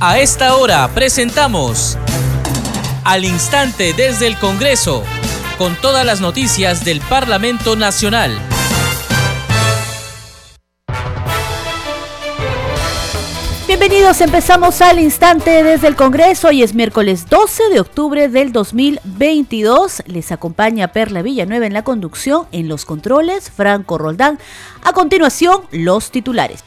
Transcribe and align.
A 0.00 0.20
esta 0.20 0.54
hora 0.54 0.86
presentamos 0.94 1.98
Al 3.02 3.24
Instante 3.24 3.92
desde 3.94 4.28
el 4.28 4.38
Congreso, 4.38 5.02
con 5.58 5.74
todas 5.74 6.06
las 6.06 6.20
noticias 6.20 6.84
del 6.84 7.00
Parlamento 7.00 7.74
Nacional. 7.74 8.38
Bienvenidos, 13.66 14.20
empezamos 14.20 14.80
al 14.82 15.00
instante 15.00 15.64
desde 15.64 15.88
el 15.88 15.96
Congreso. 15.96 16.46
Hoy 16.46 16.62
es 16.62 16.76
miércoles 16.76 17.28
12 17.28 17.64
de 17.72 17.80
octubre 17.80 18.28
del 18.28 18.52
2022. 18.52 20.04
Les 20.06 20.30
acompaña 20.30 20.92
Perla 20.92 21.22
Villanueva 21.22 21.66
en 21.66 21.72
la 21.72 21.82
conducción, 21.82 22.46
en 22.52 22.68
los 22.68 22.84
controles, 22.84 23.50
Franco 23.50 23.98
Roldán. 23.98 24.38
A 24.84 24.92
continuación, 24.92 25.62
los 25.72 26.12
titulares. 26.12 26.62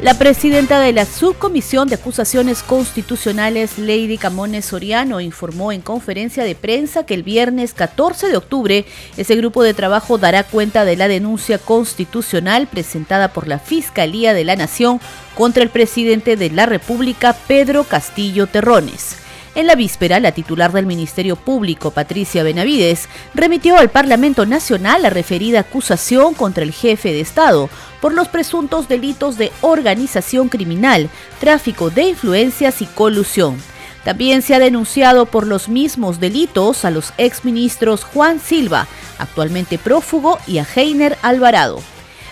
La 0.00 0.14
presidenta 0.14 0.78
de 0.78 0.92
la 0.92 1.04
Subcomisión 1.04 1.88
de 1.88 1.96
Acusaciones 1.96 2.62
Constitucionales, 2.62 3.78
Lady 3.78 4.16
Camones 4.16 4.66
Soriano, 4.66 5.20
informó 5.20 5.72
en 5.72 5.80
conferencia 5.80 6.44
de 6.44 6.54
prensa 6.54 7.04
que 7.04 7.14
el 7.14 7.24
viernes 7.24 7.74
14 7.74 8.28
de 8.28 8.36
octubre 8.36 8.84
ese 9.16 9.34
grupo 9.34 9.64
de 9.64 9.74
trabajo 9.74 10.16
dará 10.16 10.44
cuenta 10.44 10.84
de 10.84 10.94
la 10.94 11.08
denuncia 11.08 11.58
constitucional 11.58 12.68
presentada 12.68 13.32
por 13.32 13.48
la 13.48 13.58
Fiscalía 13.58 14.34
de 14.34 14.44
la 14.44 14.54
Nación 14.54 15.00
contra 15.34 15.64
el 15.64 15.68
presidente 15.68 16.36
de 16.36 16.50
la 16.50 16.66
República, 16.66 17.32
Pedro 17.48 17.82
Castillo 17.82 18.46
Terrones. 18.46 19.27
En 19.58 19.66
la 19.66 19.74
víspera, 19.74 20.20
la 20.20 20.30
titular 20.30 20.70
del 20.70 20.86
Ministerio 20.86 21.34
Público, 21.34 21.90
Patricia 21.90 22.44
Benavides, 22.44 23.08
remitió 23.34 23.76
al 23.76 23.90
Parlamento 23.90 24.46
Nacional 24.46 25.02
la 25.02 25.10
referida 25.10 25.58
acusación 25.58 26.34
contra 26.34 26.62
el 26.62 26.70
jefe 26.70 27.12
de 27.12 27.20
Estado 27.20 27.68
por 28.00 28.14
los 28.14 28.28
presuntos 28.28 28.86
delitos 28.86 29.36
de 29.36 29.50
organización 29.60 30.48
criminal, 30.48 31.10
tráfico 31.40 31.90
de 31.90 32.10
influencias 32.10 32.82
y 32.82 32.86
colusión. 32.86 33.60
También 34.04 34.42
se 34.42 34.54
ha 34.54 34.60
denunciado 34.60 35.26
por 35.26 35.44
los 35.44 35.68
mismos 35.68 36.20
delitos 36.20 36.84
a 36.84 36.92
los 36.92 37.12
exministros 37.18 38.04
Juan 38.04 38.38
Silva, 38.38 38.86
actualmente 39.18 39.76
prófugo, 39.76 40.38
y 40.46 40.58
a 40.58 40.66
Heiner 40.76 41.18
Alvarado. 41.20 41.80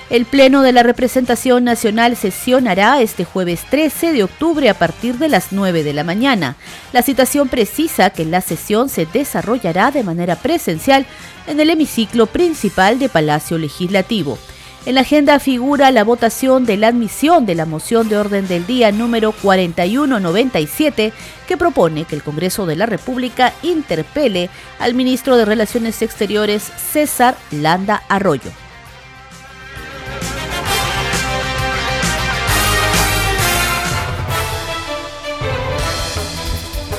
El 0.08 0.24
Pleno 0.24 0.62
de 0.62 0.70
la 0.70 0.84
Representación 0.84 1.64
Nacional 1.64 2.16
sesionará 2.16 3.00
este 3.00 3.24
jueves 3.24 3.64
13 3.70 4.12
de 4.12 4.22
octubre 4.22 4.68
a 4.70 4.74
partir 4.74 5.18
de 5.18 5.28
las 5.28 5.50
9 5.50 5.82
de 5.82 5.92
la 5.92 6.04
mañana. 6.04 6.54
La 6.92 7.02
citación 7.02 7.48
precisa 7.48 8.10
que 8.10 8.24
la 8.24 8.40
sesión 8.40 8.88
se 8.88 9.06
desarrollará 9.06 9.90
de 9.90 10.04
manera 10.04 10.36
presencial 10.36 11.06
en 11.48 11.58
el 11.58 11.70
hemiciclo 11.70 12.26
principal 12.26 13.00
de 13.00 13.08
Palacio 13.08 13.58
Legislativo. 13.58 14.38
En 14.84 14.94
la 14.94 15.00
agenda 15.00 15.40
figura 15.40 15.90
la 15.90 16.04
votación 16.04 16.66
de 16.66 16.76
la 16.76 16.86
admisión 16.86 17.44
de 17.44 17.56
la 17.56 17.66
moción 17.66 18.08
de 18.08 18.16
orden 18.16 18.46
del 18.46 18.64
día 18.64 18.92
número 18.92 19.32
4197 19.32 21.12
que 21.48 21.56
propone 21.56 22.04
que 22.04 22.14
el 22.14 22.22
Congreso 22.22 22.64
de 22.66 22.76
la 22.76 22.86
República 22.86 23.52
interpele 23.64 24.50
al 24.78 24.94
ministro 24.94 25.36
de 25.36 25.44
Relaciones 25.44 26.00
Exteriores 26.00 26.62
César 26.62 27.36
Landa 27.50 28.04
Arroyo. 28.08 28.65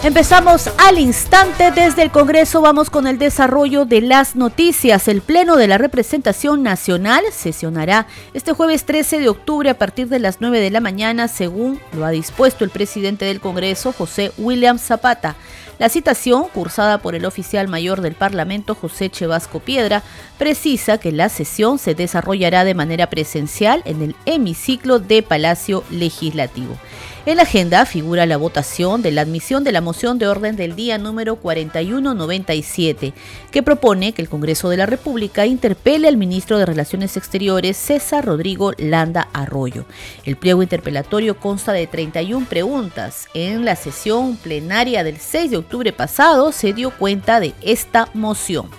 Empezamos 0.07 0.69
al 0.77 0.99
instante 0.99 1.69
desde 1.71 2.01
el 2.01 2.11
Congreso. 2.11 2.61
Vamos 2.61 2.89
con 2.89 3.07
el 3.07 3.19
desarrollo 3.19 3.83
de 3.83 3.99
las 3.99 4.37
noticias. 4.37 5.09
El 5.09 5.19
Pleno 5.19 5.57
de 5.57 5.67
la 5.67 5.77
Representación 5.77 6.63
Nacional 6.63 7.25
sesionará 7.33 8.07
este 8.33 8.53
jueves 8.53 8.85
13 8.85 9.19
de 9.19 9.27
octubre 9.27 9.69
a 9.69 9.77
partir 9.77 10.07
de 10.07 10.19
las 10.19 10.39
9 10.39 10.61
de 10.61 10.71
la 10.71 10.79
mañana, 10.79 11.27
según 11.27 11.81
lo 11.91 12.05
ha 12.05 12.11
dispuesto 12.11 12.63
el 12.63 12.69
presidente 12.69 13.25
del 13.25 13.41
Congreso, 13.41 13.91
José 13.91 14.31
William 14.37 14.79
Zapata. 14.79 15.35
La 15.77 15.89
citación, 15.89 16.45
cursada 16.53 16.99
por 16.99 17.13
el 17.13 17.25
oficial 17.25 17.67
mayor 17.67 17.99
del 17.99 18.15
Parlamento, 18.15 18.75
José 18.75 19.09
Chevasco 19.09 19.59
Piedra, 19.59 20.03
precisa 20.37 20.99
que 20.99 21.11
la 21.11 21.27
sesión 21.27 21.79
se 21.79 21.95
desarrollará 21.95 22.63
de 22.63 22.75
manera 22.75 23.09
presencial 23.09 23.81
en 23.83 24.01
el 24.01 24.15
hemiciclo 24.25 24.99
de 24.99 25.21
Palacio 25.21 25.83
Legislativo. 25.91 26.77
En 27.27 27.35
la 27.35 27.43
agenda 27.43 27.85
figura 27.85 28.25
la 28.25 28.37
votación 28.37 29.01
de 29.01 29.11
la 29.11 29.19
admisión 29.19 29.65
de 29.65 29.73
la 29.73 29.81
moción 29.81 30.17
de 30.17 30.29
orden 30.29 30.55
del 30.55 30.77
día 30.77 30.97
número 30.97 31.35
4197, 31.35 33.11
que 33.51 33.63
propone 33.63 34.13
que 34.13 34.21
el 34.21 34.29
Congreso 34.29 34.69
de 34.69 34.77
la 34.77 34.85
República 34.85 35.45
interpele 35.45 36.07
al 36.07 36.15
ministro 36.15 36.57
de 36.57 36.65
Relaciones 36.65 37.17
Exteriores 37.17 37.75
César 37.75 38.23
Rodrigo 38.23 38.71
Landa 38.77 39.27
Arroyo. 39.33 39.83
El 40.23 40.37
pliego 40.37 40.63
interpelatorio 40.63 41.37
consta 41.37 41.73
de 41.73 41.85
31 41.85 42.45
preguntas. 42.45 43.27
En 43.33 43.65
la 43.65 43.75
sesión 43.75 44.37
plenaria 44.37 45.03
del 45.03 45.17
6 45.17 45.51
de 45.51 45.57
octubre 45.57 45.91
pasado 45.91 46.53
se 46.53 46.71
dio 46.71 46.91
cuenta 46.91 47.41
de 47.41 47.53
esta 47.61 48.07
moción. 48.13 48.69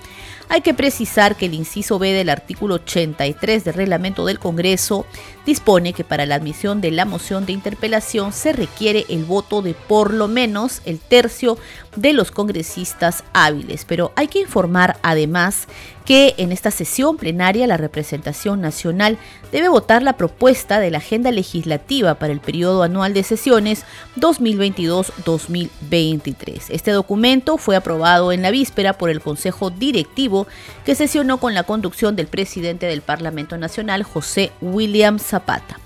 Hay 0.50 0.62
que 0.62 0.72
precisar 0.72 1.36
que 1.36 1.44
el 1.44 1.53
inciso 1.53 1.98
B 1.98 2.14
del 2.14 2.31
artículo 2.31 2.76
83 2.76 3.64
del 3.64 3.75
reglamento 3.75 4.25
del 4.25 4.38
Congreso 4.38 5.04
dispone 5.44 5.92
que 5.92 6.04
para 6.04 6.25
la 6.25 6.36
admisión 6.36 6.81
de 6.81 6.91
la 6.91 7.04
moción 7.04 7.44
de 7.44 7.53
interpelación 7.53 8.32
se 8.32 8.54
requiere 8.54 9.04
el 9.10 9.25
voto 9.25 9.60
de 9.60 9.75
por 9.75 10.14
lo 10.14 10.26
menos 10.26 10.81
el 10.86 11.00
tercio 11.00 11.59
de 11.97 12.14
los 12.14 12.31
congresistas 12.31 13.25
hábiles. 13.34 13.84
Pero 13.84 14.12
hay 14.16 14.28
que 14.28 14.41
informar 14.41 14.98
además 15.03 15.69
que 16.09 16.35
en 16.39 16.51
esta 16.53 16.71
sesión 16.71 17.19
plenaria 17.19 17.67
la 17.67 17.77
representación 17.77 18.63
nacional 18.63 19.19
debe 19.53 19.69
votar 19.69 20.03
la 20.03 20.15
propuesta 20.15 20.81
de 20.81 20.91
la 20.91 20.97
agenda 20.99 21.31
legislativa 21.31 22.15
para 22.15 22.33
el 22.33 22.41
periodo 22.41 22.83
anual 22.83 23.13
de 23.13 23.23
sesiones 23.23 23.85
2022-2023. 24.17 26.63
Este 26.71 26.93
documento 26.93 27.59
fue 27.59 27.77
aprobado 27.77 28.33
en 28.33 28.41
la 28.41 28.51
víspera 28.51 28.95
por 28.95 29.11
el 29.11 29.21
Consejo 29.21 29.69
Directivo 29.69 30.47
que 30.87 30.95
sesionó 30.95 31.41
con 31.41 31.53
la 31.53 31.65
conducción 31.65 32.17
del 32.17 32.29
presidente 32.29 32.87
del 32.87 33.03
Parlamento 33.03 33.59
Nacional, 33.59 34.03
José 34.03 34.51
William 34.63 35.19
Zapata. 35.19 35.79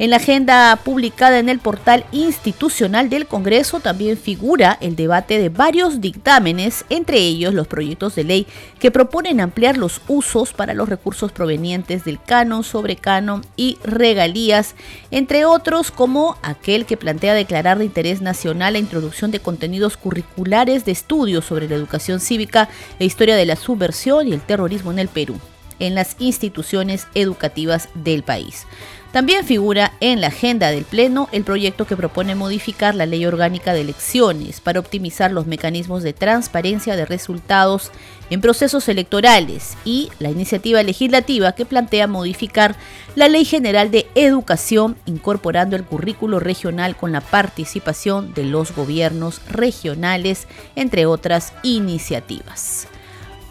En 0.00 0.10
la 0.10 0.16
agenda 0.16 0.76
publicada 0.84 1.40
en 1.40 1.48
el 1.48 1.58
portal 1.58 2.04
institucional 2.12 3.10
del 3.10 3.26
Congreso 3.26 3.80
también 3.80 4.16
figura 4.16 4.78
el 4.80 4.94
debate 4.94 5.40
de 5.40 5.48
varios 5.48 6.00
dictámenes, 6.00 6.84
entre 6.88 7.18
ellos 7.18 7.52
los 7.52 7.66
proyectos 7.66 8.14
de 8.14 8.22
ley 8.22 8.46
que 8.78 8.92
proponen 8.92 9.40
ampliar 9.40 9.76
los 9.76 10.00
usos 10.06 10.52
para 10.52 10.72
los 10.72 10.88
recursos 10.88 11.32
provenientes 11.32 12.04
del 12.04 12.22
canon, 12.22 12.62
sobrecano 12.62 13.40
y 13.56 13.78
regalías, 13.82 14.76
entre 15.10 15.44
otros 15.44 15.90
como 15.90 16.36
aquel 16.42 16.86
que 16.86 16.96
plantea 16.96 17.34
declarar 17.34 17.78
de 17.78 17.84
interés 17.84 18.20
nacional 18.20 18.74
la 18.74 18.78
introducción 18.78 19.32
de 19.32 19.40
contenidos 19.40 19.96
curriculares 19.96 20.84
de 20.84 20.92
estudios 20.92 21.44
sobre 21.44 21.68
la 21.68 21.74
educación 21.74 22.20
cívica, 22.20 22.68
la 23.00 23.04
historia 23.04 23.34
de 23.34 23.46
la 23.46 23.56
subversión 23.56 24.28
y 24.28 24.32
el 24.32 24.42
terrorismo 24.42 24.92
en 24.92 25.00
el 25.00 25.08
Perú 25.08 25.40
en 25.80 25.94
las 25.94 26.16
instituciones 26.18 27.06
educativas 27.14 27.88
del 27.94 28.22
país. 28.22 28.66
También 29.12 29.46
figura 29.46 29.92
en 30.00 30.20
la 30.20 30.26
agenda 30.26 30.70
del 30.70 30.84
Pleno 30.84 31.30
el 31.32 31.42
proyecto 31.42 31.86
que 31.86 31.96
propone 31.96 32.34
modificar 32.34 32.94
la 32.94 33.06
ley 33.06 33.24
orgánica 33.24 33.72
de 33.72 33.80
elecciones 33.80 34.60
para 34.60 34.80
optimizar 34.80 35.32
los 35.32 35.46
mecanismos 35.46 36.02
de 36.02 36.12
transparencia 36.12 36.94
de 36.94 37.06
resultados 37.06 37.90
en 38.28 38.42
procesos 38.42 38.86
electorales 38.86 39.78
y 39.86 40.10
la 40.18 40.28
iniciativa 40.28 40.82
legislativa 40.82 41.52
que 41.52 41.64
plantea 41.64 42.06
modificar 42.06 42.76
la 43.14 43.28
Ley 43.28 43.46
General 43.46 43.90
de 43.90 44.06
Educación 44.14 44.96
incorporando 45.06 45.74
el 45.74 45.84
currículo 45.84 46.38
regional 46.38 46.94
con 46.94 47.10
la 47.10 47.22
participación 47.22 48.34
de 48.34 48.44
los 48.44 48.76
gobiernos 48.76 49.40
regionales, 49.48 50.46
entre 50.76 51.06
otras 51.06 51.54
iniciativas. 51.62 52.86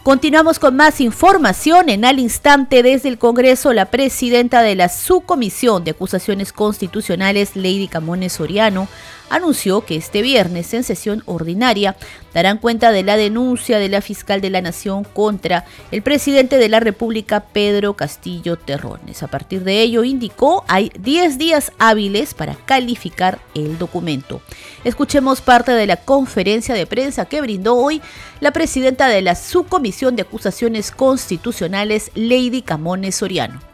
Continuamos 0.08 0.58
con 0.58 0.74
más 0.74 1.02
información. 1.02 1.90
En 1.90 2.06
al 2.06 2.18
instante 2.18 2.82
desde 2.82 3.10
el 3.10 3.18
Congreso, 3.18 3.74
la 3.74 3.90
presidenta 3.90 4.62
de 4.62 4.74
la 4.74 4.88
Subcomisión 4.88 5.84
de 5.84 5.90
Acusaciones 5.90 6.50
Constitucionales, 6.54 7.56
Lady 7.56 7.88
Camones 7.88 8.32
Soriano, 8.32 8.88
anunció 9.30 9.82
que 9.82 9.96
este 9.96 10.22
viernes 10.22 10.72
en 10.74 10.84
sesión 10.84 11.22
ordinaria 11.26 11.96
darán 12.34 12.58
cuenta 12.58 12.92
de 12.92 13.02
la 13.02 13.16
denuncia 13.16 13.78
de 13.78 13.88
la 13.88 14.00
fiscal 14.00 14.40
de 14.40 14.50
la 14.50 14.60
Nación 14.60 15.04
contra 15.04 15.64
el 15.90 16.02
presidente 16.02 16.58
de 16.58 16.68
la 16.68 16.80
República, 16.80 17.40
Pedro 17.40 17.94
Castillo 17.94 18.56
Terrones. 18.56 19.22
A 19.22 19.28
partir 19.28 19.64
de 19.64 19.80
ello, 19.80 20.04
indicó, 20.04 20.64
hay 20.68 20.92
10 20.98 21.38
días 21.38 21.72
hábiles 21.78 22.34
para 22.34 22.54
calificar 22.54 23.38
el 23.54 23.78
documento. 23.78 24.40
Escuchemos 24.84 25.40
parte 25.40 25.72
de 25.72 25.86
la 25.86 25.96
conferencia 25.96 26.74
de 26.74 26.86
prensa 26.86 27.24
que 27.24 27.40
brindó 27.40 27.76
hoy 27.76 28.00
la 28.40 28.52
presidenta 28.52 29.08
de 29.08 29.22
la 29.22 29.34
Subcomisión 29.34 30.16
de 30.16 30.22
Acusaciones 30.22 30.90
Constitucionales, 30.90 32.10
Lady 32.14 32.62
Camones 32.62 33.16
Soriano. 33.16 33.67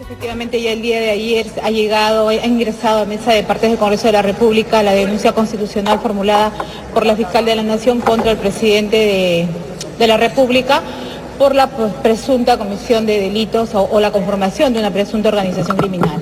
Efectivamente, 0.00 0.62
ya 0.62 0.72
el 0.72 0.80
día 0.80 0.98
de 0.98 1.10
ayer 1.10 1.46
ha 1.62 1.70
llegado, 1.70 2.28
ha 2.28 2.34
ingresado 2.34 3.02
a 3.02 3.04
mesa 3.04 3.32
de 3.34 3.42
partes 3.42 3.68
del 3.68 3.78
Congreso 3.78 4.06
de 4.06 4.12
la 4.12 4.22
República 4.22 4.82
la 4.82 4.92
denuncia 4.92 5.32
constitucional 5.32 6.00
formulada 6.00 6.52
por 6.94 7.04
la 7.04 7.14
fiscal 7.14 7.44
de 7.44 7.54
la 7.54 7.62
Nación 7.62 8.00
contra 8.00 8.30
el 8.30 8.38
presidente 8.38 9.46
de, 9.98 10.06
la 10.06 10.16
República 10.16 10.80
por 11.38 11.54
la 11.54 11.68
pues, 11.68 11.92
presunta 12.02 12.56
comisión 12.56 13.04
de 13.04 13.20
delitos 13.20 13.74
o, 13.74 14.00
la 14.00 14.10
conformación 14.10 14.72
de 14.72 14.80
una 14.80 14.90
presunta 14.90 15.28
organización 15.28 15.76
criminal. 15.76 16.18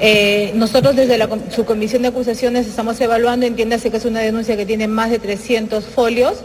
Eh, 0.00 0.52
nosotros 0.54 0.96
desde 0.96 1.18
la 1.18 1.28
subcomisión 1.54 2.00
de 2.00 2.08
acusaciones 2.08 2.66
estamos 2.66 2.98
evaluando, 3.02 3.44
entiéndase 3.44 3.90
que 3.90 3.98
es 3.98 4.06
una 4.06 4.20
denuncia 4.20 4.56
que 4.56 4.64
tiene 4.64 4.88
más 4.88 5.10
de 5.10 5.18
300 5.18 5.84
folios 5.84 6.38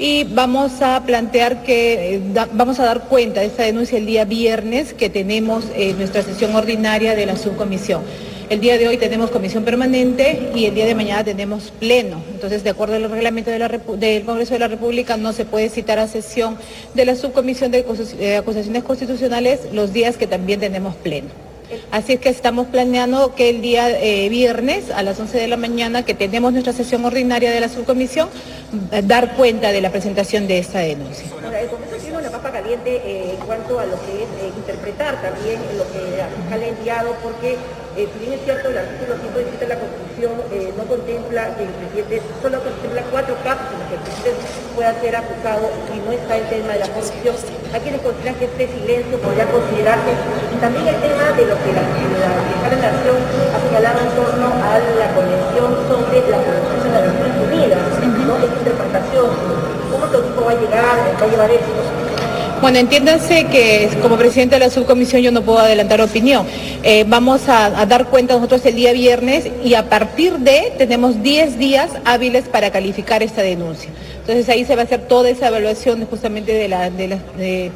y 0.00 0.24
vamos 0.24 0.80
a 0.80 1.04
plantear 1.04 1.62
que 1.62 2.14
eh, 2.14 2.20
vamos 2.54 2.80
a 2.80 2.86
dar 2.86 3.02
cuenta 3.02 3.40
de 3.40 3.48
esta 3.48 3.64
denuncia 3.64 3.98
el 3.98 4.06
día 4.06 4.24
viernes 4.24 4.94
que 4.94 5.10
tenemos 5.10 5.66
eh, 5.74 5.92
nuestra 5.92 6.22
sesión 6.22 6.56
ordinaria 6.56 7.14
de 7.14 7.26
la 7.26 7.36
subcomisión. 7.36 8.00
El 8.48 8.60
día 8.60 8.78
de 8.78 8.88
hoy 8.88 8.96
tenemos 8.96 9.30
comisión 9.30 9.62
permanente 9.62 10.52
y 10.54 10.64
el 10.64 10.74
día 10.74 10.86
de 10.86 10.94
mañana 10.94 11.22
tenemos 11.22 11.70
pleno. 11.78 12.22
Entonces, 12.32 12.64
de 12.64 12.70
acuerdo 12.70 12.96
al 12.96 13.10
reglamento 13.10 13.50
del 13.50 14.24
Congreso 14.24 14.54
de 14.54 14.58
la 14.58 14.68
República, 14.68 15.18
no 15.18 15.34
se 15.34 15.44
puede 15.44 15.68
citar 15.68 15.98
a 15.98 16.08
sesión 16.08 16.56
de 16.94 17.04
la 17.04 17.14
subcomisión 17.14 17.70
de 17.70 17.84
acusaciones 18.38 18.82
constitucionales 18.82 19.60
los 19.72 19.92
días 19.92 20.16
que 20.16 20.26
también 20.26 20.60
tenemos 20.60 20.96
pleno. 20.96 21.49
Así 21.90 22.14
es 22.14 22.20
que 22.20 22.28
estamos 22.28 22.68
planeando 22.68 23.34
que 23.34 23.50
el 23.50 23.62
día 23.62 23.90
eh, 23.90 24.28
viernes 24.28 24.90
a 24.90 25.02
las 25.02 25.18
11 25.18 25.38
de 25.38 25.48
la 25.48 25.56
mañana, 25.56 26.04
que 26.04 26.14
tenemos 26.14 26.52
nuestra 26.52 26.72
sesión 26.72 27.04
ordinaria 27.04 27.50
de 27.50 27.60
la 27.60 27.68
subcomisión, 27.68 28.28
dar 29.04 29.34
cuenta 29.36 29.72
de 29.72 29.80
la 29.80 29.90
presentación 29.90 30.46
de 30.46 30.58
esta 30.58 30.80
denuncia. 30.80 31.26
el 31.26 32.49
Eh, 32.70 33.34
en 33.34 33.46
cuanto 33.50 33.80
a 33.80 33.84
lo 33.84 33.98
que 34.06 34.22
es 34.22 34.30
interpretar 34.54 35.18
también 35.18 35.58
lo 35.74 35.82
que 35.90 36.14
la 36.14 36.30
fiscal 36.30 36.62
ha 36.62 36.66
enviado, 36.70 37.10
porque 37.18 37.58
si 37.98 38.18
bien 38.22 38.38
es 38.38 38.46
cierto, 38.46 38.70
el 38.70 38.78
artículo 38.78 39.18
117 39.18 39.58
de 39.58 39.74
la 39.74 39.80
Constitución 39.82 40.38
no 40.78 40.84
contempla 40.86 41.50
que 41.58 41.66
el 41.66 41.74
presidente, 41.74 42.22
solo 42.38 42.62
contempla 42.62 43.02
cuatro 43.10 43.34
casos 43.42 43.66
en 43.74 43.78
los 43.82 43.86
que 43.90 43.96
el 43.98 44.04
presidente 44.06 44.42
pueda 44.78 44.94
ser 45.02 45.18
acusado 45.18 45.66
y 45.90 45.98
no 45.98 46.14
está 46.14 46.38
el 46.38 46.46
tema 46.46 46.78
de 46.78 46.86
la 46.86 46.88
corrupción. 46.94 47.34
Hay 47.74 47.80
quienes 47.82 48.00
consideran 48.06 48.38
que 48.38 48.46
este 48.46 48.64
silencio 48.70 49.18
podría 49.18 49.50
considerarse 49.50 50.12
y 50.54 50.56
también 50.62 50.86
el 50.86 50.98
tema 51.02 51.26
de 51.34 51.44
lo 51.50 51.56
que 51.58 51.70
la, 51.74 51.82
la 51.82 52.78
nación 52.78 53.18
ha 53.50 53.58
señalado 53.66 53.98
en 53.98 54.10
torno 54.14 54.46
a 54.46 54.78
la 54.78 55.08
Convención 55.10 55.68
sobre 55.90 56.22
la 56.30 56.38
corrupción 56.38 56.86
de 56.86 56.90
las 56.94 57.02
Naciones 57.18 57.34
Unidas, 57.50 57.82
¿no? 58.30 58.34
Esta 58.38 58.58
interpretación, 58.62 59.26
¿cómo 59.90 60.06
todo 60.06 60.22
tipo 60.22 60.46
va 60.46 60.54
a 60.54 60.60
llegar, 60.62 60.96
va 61.18 61.26
a 61.26 61.30
llevar 61.34 61.50
esto? 61.50 61.99
Bueno, 62.60 62.76
entiéndanse 62.78 63.46
que 63.46 63.88
como 64.02 64.18
presidente 64.18 64.56
de 64.56 64.60
la 64.60 64.70
subcomisión 64.70 65.22
yo 65.22 65.32
no 65.32 65.40
puedo 65.40 65.60
adelantar 65.60 66.02
opinión. 66.02 66.46
Eh, 66.82 67.06
vamos 67.08 67.48
a, 67.48 67.86
dar 67.86 68.08
cuenta 68.08 68.34
nosotros 68.34 68.64
el 68.66 68.74
día 68.74 68.92
viernes 68.92 69.48
y 69.64 69.72
a 69.74 69.88
partir 69.88 70.34
de 70.38 70.74
tenemos 70.76 71.22
10 71.22 71.58
días 71.58 71.90
hábiles 72.04 72.48
para 72.48 72.70
calificar 72.70 73.22
esta 73.22 73.40
denuncia. 73.40 73.90
Entonces 74.20 74.46
ahí 74.50 74.66
se 74.66 74.76
va 74.76 74.82
a 74.82 74.84
hacer 74.84 75.08
toda 75.08 75.30
esa 75.30 75.48
evaluación 75.48 76.04
justamente 76.04 76.52
de 76.52 76.68
la, 76.68 76.90
de 76.90 77.70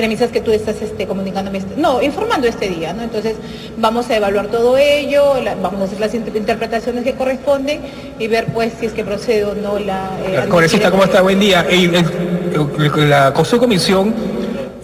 premisas 0.00 0.30
que 0.30 0.40
tú 0.40 0.50
estás 0.50 0.80
este, 0.80 1.06
comunicándome, 1.06 1.58
este, 1.58 1.76
no, 1.76 2.00
informando 2.00 2.48
este 2.48 2.70
día, 2.70 2.94
¿no? 2.94 3.02
Entonces 3.02 3.36
vamos 3.76 4.08
a 4.08 4.16
evaluar 4.16 4.46
todo 4.46 4.78
ello, 4.78 5.34
vamos 5.60 5.82
a 5.82 5.84
hacer 5.84 6.00
las 6.00 6.14
interpretaciones 6.14 7.04
que 7.04 7.12
corresponden 7.12 7.82
y 8.18 8.26
ver 8.26 8.46
pues 8.46 8.72
si 8.80 8.86
es 8.86 8.92
que 8.92 9.04
procede 9.04 9.44
o 9.44 9.54
no 9.54 9.78
la... 9.78 10.08
Eh, 10.26 10.46
Congresista, 10.48 10.90
¿cómo 10.90 11.04
está? 11.04 11.20
Buen 11.20 11.38
día. 11.38 11.66
la 12.96 13.34
comisión 13.34 14.14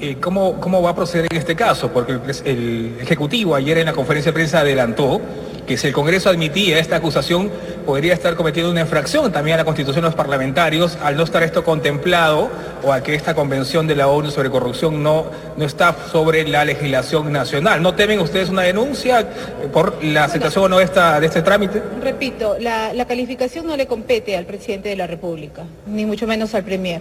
eh, 0.03 0.19
¿cómo, 0.21 0.61
¿cómo 0.61 0.83
va 0.83 0.91
a 0.91 0.95
proceder 0.95 1.29
en 1.31 1.39
este 1.39 1.57
caso? 1.57 1.91
Porque 1.91 2.19
el 2.45 2.99
Ejecutivo 3.01 3.55
ayer 3.55 3.79
en 3.79 3.87
la 3.87 3.95
conferencia 3.95 4.33
de 4.33 4.35
prensa 4.35 4.61
adelantó 4.61 5.23
que 5.67 5.79
si 5.79 5.87
el 5.87 5.95
Congreso 5.95 6.29
admitía 6.29 6.79
esta 6.79 6.97
acusación, 6.97 7.51
podría 7.87 8.13
estar 8.13 8.35
cometiendo 8.35 8.71
una 8.71 8.83
infracción 8.83 9.33
también 9.33 9.55
a 9.55 9.59
la 9.59 9.65
Constitución 9.65 10.03
de 10.03 10.09
los 10.09 10.15
parlamentarios 10.15 10.99
al 11.03 11.17
no 11.17 11.23
estar 11.23 11.43
esto 11.43 11.65
contemplado 11.65 12.51
o 12.83 12.93
a 12.93 13.03
que 13.03 13.15
esta 13.15 13.35
convención 13.35 13.87
de 13.87 13.95
la 13.95 14.09
ONU 14.09 14.31
sobre 14.31 14.51
corrupción 14.51 15.03
no, 15.03 15.27
no 15.57 15.65
está 15.65 15.97
sobre 16.13 16.47
la 16.47 16.65
legislación 16.65 17.33
nacional. 17.33 17.81
¿No 17.81 17.95
temen 17.95 18.21
ustedes 18.21 18.51
una 18.51 18.63
denuncia 18.63 19.27
por 19.73 20.05
la 20.05 20.25
aceptación 20.25 20.65
o 20.65 20.69
no 20.69 20.79
de, 20.79 20.85
esta, 20.85 21.19
de 21.21 21.27
este 21.27 21.43
trámite? 21.43 21.83
Repito, 22.03 22.57
la, 22.59 23.07
calificación 23.07 23.67
no 23.67 23.77
le 23.77 23.87
compete 23.87 24.37
al 24.37 24.47
presidente 24.47 24.89
de 24.89 24.97
la 24.97 25.07
República, 25.07 25.63
ni 25.87 26.05
mucho 26.05 26.27
menos 26.27 26.55
al 26.55 26.65
Premier. 26.65 27.01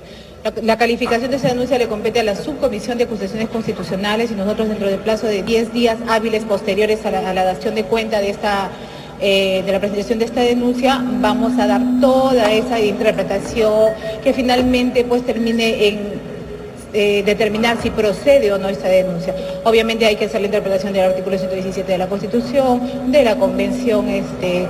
La, 0.62 0.78
calificación 0.78 1.32
de 1.32 1.38
esa 1.38 1.48
denuncia 1.48 1.80
le 1.80 1.88
compete 1.88 2.20
a 2.20 2.24
la 2.24 2.36
subcomisión 2.36 3.00
de 3.00 3.06
acusaciones 3.06 3.50
constitucionales 3.50 4.30
y 4.30 4.36
nosotros 4.36 4.70
dentro 4.70 4.88
del 4.88 5.00
plazo 5.00 5.26
de 5.26 5.42
10 5.42 5.74
días 5.74 5.98
hábiles 6.08 6.44
posteriores 6.44 7.04
a 7.06 7.12
la, 7.12 7.28
a 7.28 7.34
la 7.34 7.44
dación 7.44 7.74
de 7.74 7.84
cuenta 7.84 8.22
de 8.22 8.30
esta 8.30 8.70
eh, 9.22 9.64
de 9.66 9.72
la 9.72 9.80
presentación 9.80 10.20
de 10.20 10.26
esta 10.26 10.42
denuncia, 10.42 11.02
vamos 11.22 11.58
a 11.58 11.68
dar 11.68 11.82
toda 12.02 12.52
esa 12.52 12.80
interpretación 12.80 13.92
que 14.24 14.34
finalmente 14.34 15.06
pues 15.06 15.26
termine 15.26 15.88
en 15.88 16.00
eh, 16.94 17.24
determinar 17.26 17.78
si 17.82 17.90
procede 17.90 18.52
o 18.54 18.58
no 18.58 18.70
esta 18.70 18.88
denuncia. 18.88 19.36
Obviamente 19.64 20.06
hay 20.06 20.16
que 20.16 20.26
hacer 20.26 20.42
la 20.42 20.48
interpretación 20.48 20.94
del 20.94 21.04
artículo 21.04 21.38
117 21.38 21.92
de 21.92 21.98
la 21.98 22.08
Constitución, 22.08 23.12
de 23.12 23.24
la 23.24 23.36
convención 23.36 24.08
este, 24.10 24.68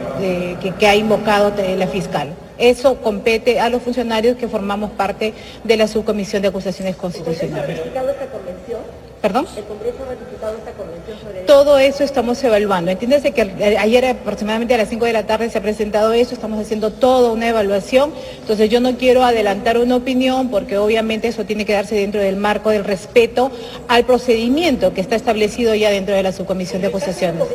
que, 0.79 0.87
ha 0.87 0.95
invocado 0.95 1.53
la 1.77 1.87
fiscal. 1.87 2.29
Eso 2.57 2.95
compete 3.01 3.59
a 3.59 3.69
los 3.69 3.81
funcionarios 3.81 4.37
que 4.37 4.47
formamos 4.47 4.91
parte 4.91 5.33
de 5.63 5.77
la 5.77 5.87
subcomisión 5.87 6.41
de 6.41 6.47
acusaciones 6.47 6.95
constitucionales. 6.95 7.79
esta 7.79 7.95
convención? 7.95 9.04
¿Perdón? 9.25 9.47
¿El 9.57 9.63
Congreso 9.63 10.03
ha 10.03 10.09
ratificado 10.09 10.55
esta 10.55 10.71
convención 10.73 11.17
sobre... 11.19 11.41
Todo 11.45 11.79
eso 11.79 12.03
estamos 12.03 12.43
evaluando. 12.43 12.91
Entiéndase 12.91 13.31
que 13.31 13.41
ayer 13.41 14.05
aproximadamente 14.05 14.75
a 14.75 14.77
las 14.77 14.87
5 14.89 15.03
de 15.03 15.13
la 15.13 15.25
tarde 15.25 15.49
se 15.49 15.57
ha 15.57 15.61
presentado 15.63 16.13
eso, 16.13 16.35
estamos 16.35 16.59
haciendo 16.59 16.91
toda 16.91 17.31
una 17.31 17.49
evaluación. 17.49 18.13
Entonces 18.39 18.69
yo 18.69 18.79
no 18.81 18.95
quiero 18.97 19.23
adelantar 19.23 19.79
una 19.79 19.95
opinión 19.95 20.51
porque 20.51 20.77
obviamente 20.77 21.27
eso 21.27 21.43
tiene 21.43 21.65
que 21.65 21.73
darse 21.73 21.95
dentro 21.95 22.21
del 22.21 22.35
marco 22.35 22.69
del 22.69 22.83
respeto 22.83 23.49
al 23.87 24.05
procedimiento 24.05 24.93
que 24.93 25.01
está 25.01 25.15
establecido 25.15 25.73
ya 25.73 25.89
dentro 25.89 26.13
de 26.13 26.21
la 26.21 26.31
subcomisión 26.31 26.83
de 26.83 26.89
acusaciones. 26.89 27.47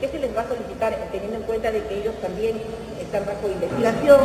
¿Qué 0.00 0.08
se 0.08 0.18
les 0.18 0.36
va 0.36 0.40
a 0.40 0.48
solicitar 0.48 0.98
teniendo 1.12 1.36
en 1.36 1.42
cuenta 1.44 1.70
de 1.70 1.80
que 1.84 2.00
ellos 2.00 2.14
también 2.20 2.56
están 3.12 3.26
bajo 3.26 3.46
investigación? 3.46 4.20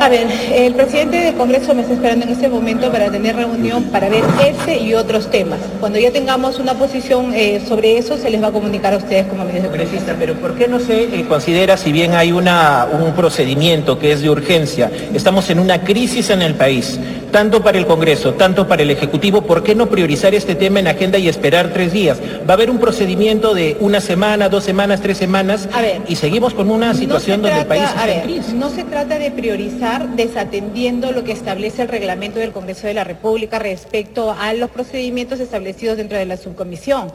A 0.00 0.08
ver, 0.08 0.26
el 0.52 0.74
presidente 0.74 1.16
del 1.16 1.34
Congreso 1.34 1.74
me 1.74 1.82
está 1.82 1.94
esperando 1.94 2.26
en 2.26 2.32
este 2.32 2.48
momento 2.48 2.90
para 2.92 3.10
tener 3.10 3.34
reunión 3.34 3.84
para 3.84 4.08
ver 4.08 4.22
ese 4.46 4.78
y 4.78 4.94
otros 4.94 5.30
temas. 5.30 5.58
Cuando 5.80 5.98
ya 5.98 6.12
tengamos 6.12 6.58
una 6.58 6.74
posición 6.74 7.32
eh, 7.34 7.60
sobre 7.66 7.98
eso, 7.98 8.16
se 8.16 8.30
les 8.30 8.42
va 8.42 8.48
a 8.48 8.52
comunicar 8.52 8.94
a 8.94 8.98
ustedes 8.98 9.26
como 9.26 9.44
medios 9.44 9.64
de 9.64 9.68
comunicación. 9.68 10.16
Pero 10.18 10.34
¿por 10.34 10.54
qué 10.54 10.68
no 10.68 10.78
se 10.78 11.04
eh, 11.04 11.26
considera, 11.28 11.76
si 11.76 11.92
bien 11.92 12.14
hay 12.14 12.32
una, 12.32 12.86
un 12.92 13.12
procedimiento 13.14 13.98
que 13.98 14.12
es 14.12 14.22
de 14.22 14.30
urgencia, 14.30 14.90
estamos 15.12 15.50
en 15.50 15.58
una 15.58 15.82
crisis 15.82 16.30
en 16.30 16.42
el 16.42 16.54
país, 16.54 17.00
tanto 17.32 17.62
para 17.62 17.78
el 17.78 17.86
Congreso, 17.86 18.34
tanto 18.34 18.68
para 18.68 18.82
el 18.82 18.90
Ejecutivo, 18.90 19.42
¿por 19.42 19.64
qué 19.64 19.74
no 19.74 19.88
priorizar 19.88 20.34
este 20.34 20.54
tema 20.54 20.78
en 20.78 20.86
agenda 20.86 21.18
y 21.18 21.28
esperar 21.28 21.70
tres 21.72 21.92
días? 21.92 22.20
Va 22.48 22.50
a 22.50 22.52
haber 22.52 22.70
un 22.70 22.78
procedimiento 22.78 23.54
de 23.54 23.76
una 23.80 24.00
semana, 24.00 24.48
dos 24.48 24.62
semanas, 24.62 25.00
tres 25.00 25.16
semanas, 25.16 25.68
y 26.06 26.16
seguimos 26.16 26.54
con 26.54 26.70
una 26.70 26.94
situación 26.94 27.42
donde 27.42 27.60
el 27.60 27.66
país 27.66 27.84
está 27.84 28.12
en 28.12 28.20
crisis. 28.20 28.52
No 28.52 28.70
se 28.70 28.84
trata 28.84 29.18
de 29.18 29.30
priorizar 29.30 30.10
desatendiendo 30.14 31.10
lo 31.10 31.24
que 31.24 31.32
establece 31.32 31.82
el 31.82 31.88
reglamento 31.88 32.38
del 32.38 32.52
Congreso 32.52 32.86
de 32.86 32.94
la 32.94 33.04
República 33.04 33.58
respecto 33.58 34.36
a 34.38 34.52
los 34.52 34.70
procedimientos 34.70 35.40
establecidos 35.40 35.96
dentro 35.96 36.18
de 36.18 36.26
la 36.26 36.36
subcomisión. 36.36 37.10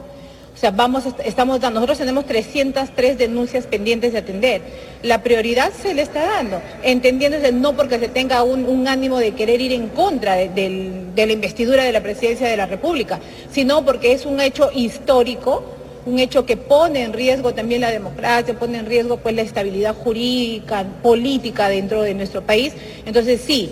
O 0.58 0.60
sea, 0.60 0.72
vamos, 0.72 1.04
estamos 1.24 1.60
dando, 1.60 1.78
nosotros 1.78 1.98
tenemos 1.98 2.26
303 2.26 3.16
denuncias 3.16 3.64
pendientes 3.68 4.12
de 4.12 4.18
atender. 4.18 4.60
La 5.04 5.22
prioridad 5.22 5.70
se 5.72 5.94
le 5.94 6.02
está 6.02 6.26
dando, 6.26 6.60
entendiéndose 6.82 7.52
no 7.52 7.76
porque 7.76 8.00
se 8.00 8.08
tenga 8.08 8.42
un, 8.42 8.88
ánimo 8.88 9.20
de 9.20 9.34
querer 9.34 9.60
ir 9.60 9.70
en 9.70 9.86
contra 9.86 10.34
de, 10.34 11.12
la 11.14 11.32
investidura 11.32 11.84
de 11.84 11.92
la 11.92 12.02
presidencia 12.02 12.48
de 12.48 12.56
la 12.56 12.66
República, 12.66 13.20
sino 13.52 13.84
porque 13.84 14.10
es 14.10 14.26
un 14.26 14.40
hecho 14.40 14.70
histórico 14.74 15.62
un 16.06 16.18
hecho 16.18 16.44
que 16.44 16.56
pone 16.56 17.02
en 17.02 17.12
riesgo 17.12 17.54
también 17.54 17.82
la 17.82 17.90
democracia, 17.90 18.58
pone 18.58 18.78
en 18.78 18.86
riesgo 18.86 19.18
pues 19.18 19.36
la 19.36 19.42
estabilidad 19.42 19.94
jurídica, 19.94 20.84
política 21.02 21.68
dentro 21.68 22.02
de 22.02 22.14
nuestro 22.14 22.42
país. 22.42 22.72
Entonces 23.06 23.42
sí, 23.42 23.70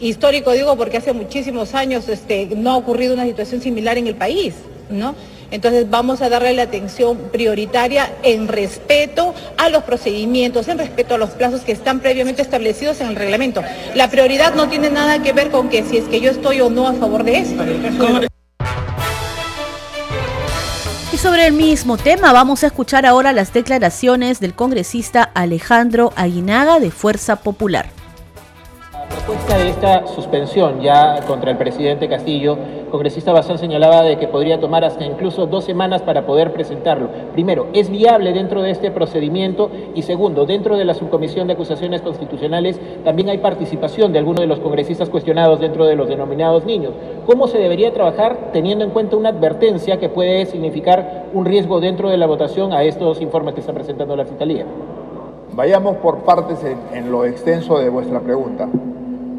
histórico 0.00 0.50
digo 0.52 0.74
porque 0.76 0.96
hace 0.96 1.12
muchísimos 1.12 1.74
años 1.74 2.08
este, 2.08 2.48
no 2.56 2.72
ha 2.72 2.76
ocurrido 2.78 3.14
una 3.14 3.26
situación 3.26 3.60
similar 3.60 3.96
en 3.98 4.08
el 4.08 4.16
país, 4.16 4.54
¿no? 4.90 5.14
Entonces 5.50 5.88
vamos 5.88 6.22
a 6.22 6.28
darle 6.28 6.54
la 6.54 6.62
atención 6.62 7.16
prioritaria 7.32 8.12
en 8.22 8.48
respeto 8.48 9.34
a 9.58 9.68
los 9.68 9.84
procedimientos, 9.84 10.68
en 10.68 10.78
respeto 10.78 11.14
a 11.14 11.18
los 11.18 11.30
plazos 11.30 11.62
que 11.62 11.72
están 11.72 12.00
previamente 12.00 12.42
establecidos 12.42 13.00
en 13.00 13.08
el 13.08 13.16
reglamento. 13.16 13.62
La 13.94 14.10
prioridad 14.10 14.54
no 14.54 14.68
tiene 14.68 14.90
nada 14.90 15.22
que 15.22 15.32
ver 15.32 15.50
con 15.50 15.68
que 15.68 15.84
si 15.84 15.98
es 15.98 16.04
que 16.04 16.20
yo 16.20 16.30
estoy 16.30 16.60
o 16.60 16.70
no 16.70 16.86
a 16.86 16.94
favor 16.94 17.24
de 17.24 17.38
eso. 17.38 17.54
Y 21.12 21.18
sobre 21.18 21.46
el 21.46 21.52
mismo 21.54 21.96
tema 21.96 22.32
vamos 22.32 22.62
a 22.62 22.66
escuchar 22.66 23.06
ahora 23.06 23.32
las 23.32 23.52
declaraciones 23.52 24.40
del 24.40 24.54
congresista 24.54 25.22
Alejandro 25.22 26.12
Aguinaga 26.16 26.78
de 26.78 26.90
Fuerza 26.90 27.36
Popular 27.36 27.95
respuesta 29.26 29.58
de 29.58 29.70
esta 29.70 30.06
suspensión 30.06 30.80
ya 30.80 31.20
contra 31.26 31.50
el 31.50 31.56
presidente 31.56 32.08
Castillo, 32.08 32.56
congresista 32.92 33.32
Bazán 33.32 33.58
señalaba 33.58 34.02
de 34.02 34.18
que 34.18 34.28
podría 34.28 34.60
tomar 34.60 34.84
hasta 34.84 35.04
incluso 35.04 35.46
dos 35.46 35.64
semanas 35.64 36.02
para 36.02 36.24
poder 36.24 36.52
presentarlo. 36.52 37.08
Primero, 37.32 37.66
¿es 37.72 37.90
viable 37.90 38.32
dentro 38.32 38.62
de 38.62 38.70
este 38.70 38.92
procedimiento? 38.92 39.68
Y 39.96 40.02
segundo, 40.02 40.46
dentro 40.46 40.76
de 40.76 40.84
la 40.84 40.94
subcomisión 40.94 41.48
de 41.48 41.54
acusaciones 41.54 42.02
constitucionales 42.02 42.80
también 43.02 43.28
hay 43.28 43.38
participación 43.38 44.12
de 44.12 44.20
algunos 44.20 44.42
de 44.42 44.46
los 44.46 44.60
congresistas 44.60 45.10
cuestionados 45.10 45.58
dentro 45.58 45.86
de 45.86 45.96
los 45.96 46.08
denominados 46.08 46.64
niños. 46.64 46.92
¿Cómo 47.26 47.48
se 47.48 47.58
debería 47.58 47.92
trabajar 47.92 48.52
teniendo 48.52 48.84
en 48.84 48.90
cuenta 48.92 49.16
una 49.16 49.30
advertencia 49.30 49.98
que 49.98 50.08
puede 50.08 50.46
significar 50.46 51.24
un 51.34 51.46
riesgo 51.46 51.80
dentro 51.80 52.10
de 52.10 52.16
la 52.16 52.28
votación 52.28 52.72
a 52.72 52.84
estos 52.84 53.20
informes 53.20 53.54
que 53.54 53.60
está 53.60 53.72
presentando 53.72 54.14
la 54.14 54.24
Fiscalía? 54.24 54.66
Vayamos 55.52 55.96
por 55.96 56.18
partes 56.18 56.62
en, 56.62 56.78
en 56.96 57.10
lo 57.10 57.24
extenso 57.24 57.80
de 57.80 57.88
vuestra 57.88 58.20
pregunta. 58.20 58.68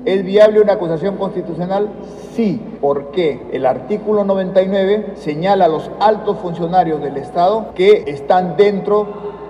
¿Es 0.07 0.23
viable 0.23 0.61
una 0.61 0.71
acusación 0.71 1.17
constitucional? 1.17 1.89
Sí, 2.31 2.61
porque 2.79 3.41
el 3.51 3.65
artículo 3.65 4.23
99 4.23 5.15
señala 5.15 5.65
a 5.65 5.67
los 5.67 5.91
altos 5.99 6.37
funcionarios 6.37 7.01
del 7.01 7.17
Estado 7.17 7.73
que 7.75 8.05
están 8.07 8.55
dentro 8.55 9.05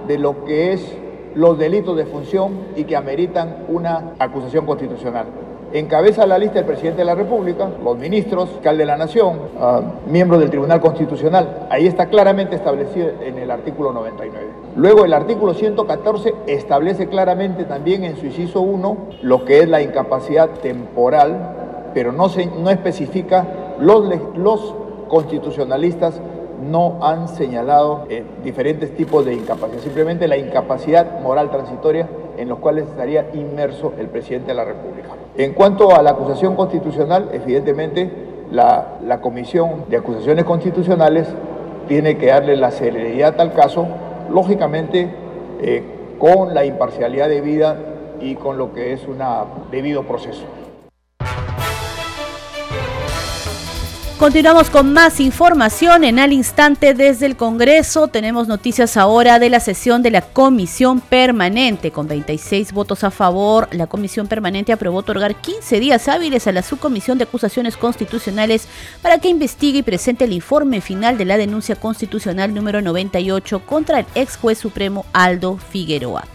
de 0.07 0.17
lo 0.17 0.45
que 0.45 0.73
es 0.73 0.97
los 1.35 1.59
delitos 1.59 1.95
de 1.95 2.07
función 2.07 2.69
y 2.75 2.85
que 2.85 2.95
ameritan 2.95 3.65
una 3.67 4.13
acusación 4.17 4.65
constitucional. 4.65 5.27
Encabeza 5.73 6.25
la 6.25 6.37
lista 6.37 6.59
el 6.59 6.65
presidente 6.65 6.99
de 6.99 7.05
la 7.05 7.15
República, 7.15 7.69
los 7.83 7.97
ministros, 7.97 8.49
fiscal 8.49 8.77
de 8.77 8.85
la 8.85 8.95
Nación, 8.95 9.37
uh, 9.59 10.09
miembros 10.09 10.39
del 10.39 10.49
Tribunal 10.49 10.79
Constitucional. 10.79 11.67
Ahí 11.69 11.87
está 11.87 12.05
claramente 12.05 12.55
establecido 12.55 13.09
en 13.21 13.37
el 13.37 13.51
artículo 13.51 13.91
99. 13.91 14.47
Luego 14.77 15.03
el 15.03 15.13
artículo 15.13 15.53
114 15.53 16.33
establece 16.47 17.07
claramente 17.07 17.65
también 17.65 18.05
en 18.05 18.15
su 18.15 18.27
inciso 18.27 18.61
1 18.61 18.97
lo 19.23 19.43
que 19.43 19.59
es 19.59 19.67
la 19.67 19.81
incapacidad 19.81 20.49
temporal, 20.61 21.91
pero 21.93 22.13
no, 22.13 22.29
se, 22.29 22.45
no 22.45 22.69
especifica 22.69 23.75
los, 23.79 24.05
los 24.37 24.73
constitucionalistas 25.09 26.21
no 26.69 26.99
han 27.01 27.27
señalado 27.27 28.05
eh, 28.09 28.23
diferentes 28.43 28.95
tipos 28.95 29.25
de 29.25 29.33
incapacidad, 29.33 29.79
simplemente 29.81 30.27
la 30.27 30.37
incapacidad 30.37 31.19
moral 31.21 31.49
transitoria 31.49 32.07
en 32.37 32.49
los 32.49 32.59
cuales 32.59 32.87
estaría 32.87 33.29
inmerso 33.33 33.93
el 33.97 34.07
presidente 34.07 34.49
de 34.49 34.53
la 34.53 34.65
República. 34.65 35.09
En 35.37 35.53
cuanto 35.53 35.95
a 35.95 36.01
la 36.01 36.11
acusación 36.11 36.55
constitucional, 36.55 37.29
evidentemente 37.33 38.11
la, 38.51 38.97
la 39.05 39.21
Comisión 39.21 39.85
de 39.89 39.97
Acusaciones 39.97 40.45
Constitucionales 40.45 41.27
tiene 41.87 42.17
que 42.17 42.27
darle 42.27 42.55
la 42.55 42.71
celeridad 42.71 43.39
al 43.39 43.53
caso, 43.53 43.87
lógicamente 44.29 45.09
eh, 45.61 45.83
con 46.19 46.53
la 46.53 46.65
imparcialidad 46.65 47.29
debida 47.29 47.77
y 48.19 48.35
con 48.35 48.57
lo 48.57 48.73
que 48.73 48.93
es 48.93 49.07
un 49.07 49.19
debido 49.71 50.03
proceso. 50.03 50.43
Continuamos 54.19 54.71
con 54.71 54.93
más 54.93 55.19
información 55.19 56.03
en 56.03 56.17
al 56.17 56.33
instante 56.33 56.95
desde 56.95 57.27
el 57.27 57.37
Congreso. 57.37 58.07
Tenemos 58.07 58.47
noticias 58.47 58.97
ahora 58.97 59.37
de 59.37 59.51
la 59.51 59.59
sesión 59.59 60.01
de 60.01 60.09
la 60.09 60.21
Comisión 60.21 61.01
Permanente. 61.01 61.91
Con 61.91 62.07
26 62.07 62.73
votos 62.73 63.03
a 63.03 63.11
favor, 63.11 63.67
la 63.71 63.85
Comisión 63.85 64.25
Permanente 64.27 64.73
aprobó 64.73 64.97
otorgar 64.97 65.35
15 65.35 65.79
días 65.79 66.07
hábiles 66.07 66.47
a 66.47 66.51
la 66.51 66.63
Subcomisión 66.63 67.19
de 67.19 67.25
Acusaciones 67.25 67.77
Constitucionales 67.77 68.67
para 69.03 69.19
que 69.19 69.29
investigue 69.29 69.79
y 69.79 69.83
presente 69.83 70.25
el 70.25 70.33
informe 70.33 70.81
final 70.81 71.19
de 71.19 71.25
la 71.25 71.37
denuncia 71.37 71.75
constitucional 71.75 72.55
número 72.55 72.81
98 72.81 73.67
contra 73.67 73.99
el 73.99 74.07
ex 74.15 74.35
juez 74.37 74.57
supremo 74.57 75.05
Aldo 75.13 75.57
Figueroa. 75.57 76.25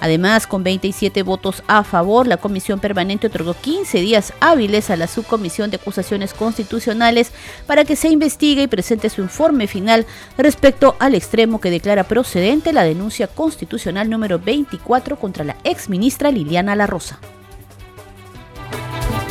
Además, 0.00 0.46
con 0.46 0.64
27 0.64 1.22
votos 1.22 1.62
a 1.66 1.84
favor, 1.84 2.26
la 2.26 2.38
Comisión 2.38 2.80
Permanente 2.80 3.26
otorgó 3.26 3.54
15 3.54 4.00
días 4.00 4.32
hábiles 4.40 4.90
a 4.90 4.96
la 4.96 5.06
Subcomisión 5.06 5.70
de 5.70 5.76
Acusaciones 5.76 6.32
Constitucionales 6.32 7.32
para 7.66 7.84
que 7.84 7.96
se 7.96 8.08
investigue 8.08 8.62
y 8.62 8.66
presente 8.66 9.10
su 9.10 9.20
informe 9.20 9.66
final 9.66 10.06
respecto 10.38 10.96
al 10.98 11.14
extremo 11.14 11.60
que 11.60 11.70
declara 11.70 12.04
procedente 12.04 12.72
la 12.72 12.82
denuncia 12.82 13.26
constitucional 13.26 14.08
número 14.08 14.38
24 14.38 15.16
contra 15.16 15.44
la 15.44 15.56
exministra 15.64 16.30
Liliana 16.30 16.74
La 16.74 16.86
Rosa. 16.86 17.20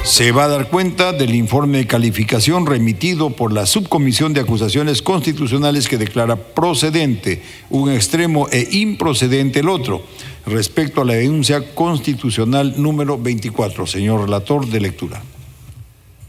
Se 0.04 0.32
va 0.32 0.46
a 0.46 0.48
dar 0.48 0.70
cuenta 0.70 1.12
del 1.12 1.36
informe 1.36 1.80
de 1.80 1.88
calificación 1.88 2.66
remitido 2.66 3.30
por 3.30 3.52
la 3.54 3.66
Subcomisión 3.66 4.34
de 4.34 4.42
Acusaciones 4.42 5.02
Constitucionales 5.02 5.88
que 5.88 5.98
declara 5.98 6.36
procedente 6.36 7.44
un 7.70 7.92
extremo 7.92 8.48
e 8.50 8.68
improcedente 8.72 9.60
el 9.60 9.70
otro 9.70 10.04
respecto 10.50 11.02
a 11.02 11.06
la 11.06 11.14
denuncia 11.14 11.74
constitucional 11.74 12.76
número 12.78 13.18
24. 13.18 13.88
Señor 13.88 14.22
relator 14.22 14.68
de 14.68 14.80
lectura. 14.80 15.22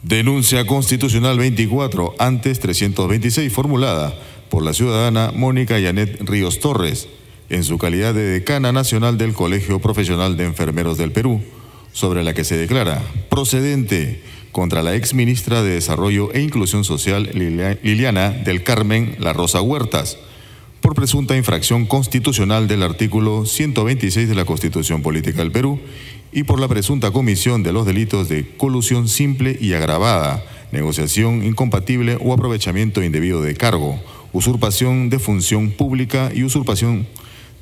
Denuncia 0.02 0.66
constitucional 0.66 1.38
24, 1.38 2.14
antes 2.18 2.60
326, 2.60 3.52
formulada 3.52 4.14
por 4.48 4.64
la 4.64 4.72
ciudadana 4.72 5.30
Mónica 5.34 5.78
Yanet 5.78 6.20
Ríos 6.22 6.60
Torres, 6.60 7.08
en 7.50 7.64
su 7.64 7.78
calidad 7.78 8.14
de 8.14 8.22
decana 8.22 8.72
nacional 8.72 9.18
del 9.18 9.34
Colegio 9.34 9.78
Profesional 9.78 10.36
de 10.36 10.44
Enfermeros 10.44 10.96
del 10.96 11.12
Perú, 11.12 11.42
sobre 11.92 12.22
la 12.22 12.32
que 12.32 12.44
se 12.44 12.56
declara 12.56 13.02
procedente 13.28 14.22
contra 14.52 14.82
la 14.82 14.94
ex 14.94 15.14
ministra 15.14 15.62
de 15.62 15.72
Desarrollo 15.72 16.32
e 16.32 16.40
Inclusión 16.40 16.84
Social 16.84 17.30
Liliana 17.82 18.30
del 18.30 18.62
Carmen 18.62 19.16
La 19.18 19.32
Rosa 19.32 19.60
Huertas 19.60 20.16
por 20.80 20.94
presunta 20.94 21.36
infracción 21.36 21.86
constitucional 21.86 22.66
del 22.66 22.82
artículo 22.82 23.44
126 23.44 24.28
de 24.28 24.34
la 24.34 24.44
Constitución 24.44 25.02
Política 25.02 25.38
del 25.38 25.52
Perú 25.52 25.78
y 26.32 26.44
por 26.44 26.60
la 26.60 26.68
presunta 26.68 27.10
comisión 27.10 27.62
de 27.62 27.72
los 27.72 27.86
delitos 27.86 28.28
de 28.28 28.56
colusión 28.56 29.08
simple 29.08 29.58
y 29.60 29.74
agravada, 29.74 30.44
negociación 30.72 31.44
incompatible 31.44 32.16
o 32.20 32.32
aprovechamiento 32.32 33.02
indebido 33.02 33.42
de 33.42 33.54
cargo, 33.54 34.00
usurpación 34.32 35.10
de 35.10 35.18
función 35.18 35.70
pública 35.70 36.30
y 36.34 36.44
usurpación 36.44 37.06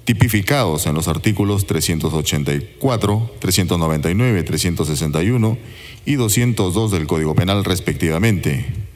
tipificados 0.04 0.86
en 0.86 0.94
los 0.94 1.08
artículos 1.08 1.66
384, 1.66 3.30
399, 3.40 4.42
361 4.42 5.58
y 6.06 6.14
202 6.14 6.90
del 6.92 7.06
Código 7.06 7.34
Penal 7.34 7.64
respectivamente 7.64 8.87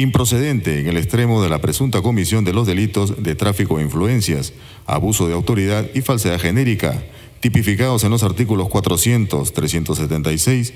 improcedente 0.00 0.80
en 0.80 0.88
el 0.88 0.96
extremo 0.96 1.42
de 1.42 1.48
la 1.48 1.60
presunta 1.60 2.02
comisión 2.02 2.44
de 2.44 2.52
los 2.52 2.66
delitos 2.66 3.22
de 3.22 3.34
tráfico 3.34 3.78
de 3.78 3.84
influencias, 3.84 4.52
abuso 4.86 5.26
de 5.26 5.34
autoridad 5.34 5.86
y 5.94 6.02
falsedad 6.02 6.40
genérica, 6.40 7.02
tipificados 7.40 8.04
en 8.04 8.10
los 8.10 8.22
artículos 8.22 8.68
400, 8.68 9.52
376 9.52 10.74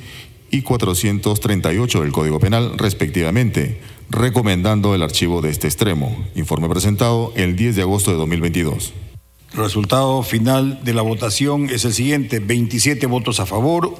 y 0.50 0.62
438 0.62 2.00
del 2.02 2.12
Código 2.12 2.38
Penal, 2.38 2.78
respectivamente, 2.78 3.80
recomendando 4.10 4.94
el 4.94 5.02
archivo 5.02 5.40
de 5.40 5.50
este 5.50 5.66
extremo. 5.66 6.14
Informe 6.34 6.68
presentado 6.68 7.32
el 7.36 7.56
10 7.56 7.76
de 7.76 7.82
agosto 7.82 8.10
de 8.10 8.18
2022. 8.18 8.92
Resultado 9.54 10.22
final 10.22 10.80
de 10.82 10.94
la 10.94 11.02
votación 11.02 11.68
es 11.68 11.84
el 11.84 11.92
siguiente, 11.92 12.38
27 12.38 13.06
votos 13.06 13.38
a 13.40 13.46
favor, 13.46 13.94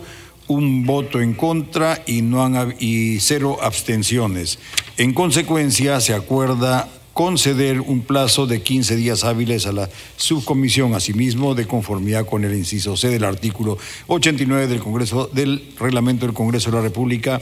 un 0.49 0.85
voto 0.85 1.21
en 1.21 1.35
contra 1.35 2.03
y, 2.07 2.23
no 2.23 2.45
han, 2.45 2.75
y 2.79 3.21
cero 3.21 3.59
abstenciones. 3.63 4.59
En 4.97 5.15
consecuencia, 5.15 6.01
se 6.01 6.15
acuerda 6.15 6.89
conceder 7.13 7.81
un 7.81 8.03
plazo 8.03 8.47
de 8.47 8.63
15 8.63 8.97
días 8.97 9.25
hábiles 9.25 9.67
a 9.67 9.73
la 9.73 9.91
subcomisión, 10.17 10.95
asimismo 10.95 11.55
de 11.55 11.67
conformidad 11.67 12.27
con 12.27 12.45
el 12.45 12.55
inciso 12.55 12.97
C 12.97 13.09
del 13.09 13.25
artículo 13.25 13.79
89 14.07 14.67
del 14.67 14.81
Congreso 14.81 15.29
del 15.33 15.75
Reglamento 15.79 16.27
del 16.27 16.35
Congreso 16.35 16.71
de 16.71 16.77
la 16.77 16.83
República. 16.83 17.41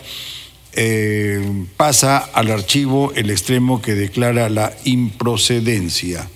Eh, 0.72 1.66
pasa 1.76 2.18
al 2.18 2.50
archivo 2.50 3.12
el 3.14 3.30
extremo 3.30 3.82
que 3.82 3.94
declara 3.94 4.48
la 4.48 4.72
improcedencia. 4.84 6.28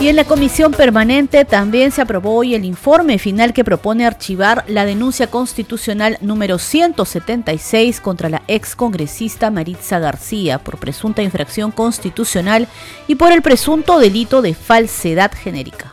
Y 0.00 0.08
en 0.08 0.16
la 0.16 0.24
comisión 0.24 0.72
permanente 0.72 1.44
también 1.44 1.90
se 1.90 2.00
aprobó 2.00 2.34
hoy 2.34 2.54
el 2.54 2.64
informe 2.64 3.18
final 3.18 3.52
que 3.52 3.64
propone 3.64 4.06
archivar 4.06 4.64
la 4.66 4.86
denuncia 4.86 5.26
constitucional 5.26 6.16
número 6.22 6.58
176 6.58 8.00
contra 8.00 8.30
la 8.30 8.42
ex 8.48 8.74
congresista 8.74 9.50
Maritza 9.50 9.98
García 9.98 10.58
por 10.58 10.78
presunta 10.78 11.20
infracción 11.20 11.70
constitucional 11.70 12.66
y 13.08 13.16
por 13.16 13.30
el 13.30 13.42
presunto 13.42 13.98
delito 13.98 14.40
de 14.40 14.54
falsedad 14.54 15.32
genérica. 15.34 15.92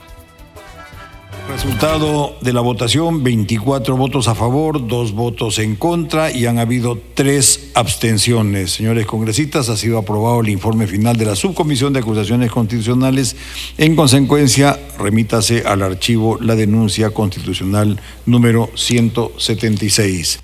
Resultado 1.48 2.36
de 2.42 2.54
la 2.54 2.62
votación, 2.62 3.24
24 3.24 3.96
votos 3.96 4.28
a 4.28 4.36
favor, 4.36 4.86
2 4.86 5.14
votos 5.14 5.60
en 5.60 5.76
contra 5.76 6.30
y 6.32 6.46
han 6.46 6.60
habido 6.60 7.00
3 7.14 7.72
abstenciones. 7.74 8.72
Señores 8.72 9.06
congresistas, 9.06 9.70
ha 9.70 9.78
sido 9.78 9.98
aprobado 9.98 10.42
el 10.42 10.50
informe 10.50 10.88
final 10.88 11.18
de 11.18 11.26
la 11.26 11.36
Subcomisión 11.36 11.94
de 11.94 12.00
Acusaciones 12.00 12.52
Constitucionales. 12.52 13.36
En 13.78 13.96
consecuencia, 13.96 14.80
remítase 15.00 15.64
al 15.66 15.82
archivo 15.82 16.38
la 16.42 16.56
denuncia 16.56 17.12
constitucional 17.12 18.00
número 18.26 18.70
176. 18.76 20.40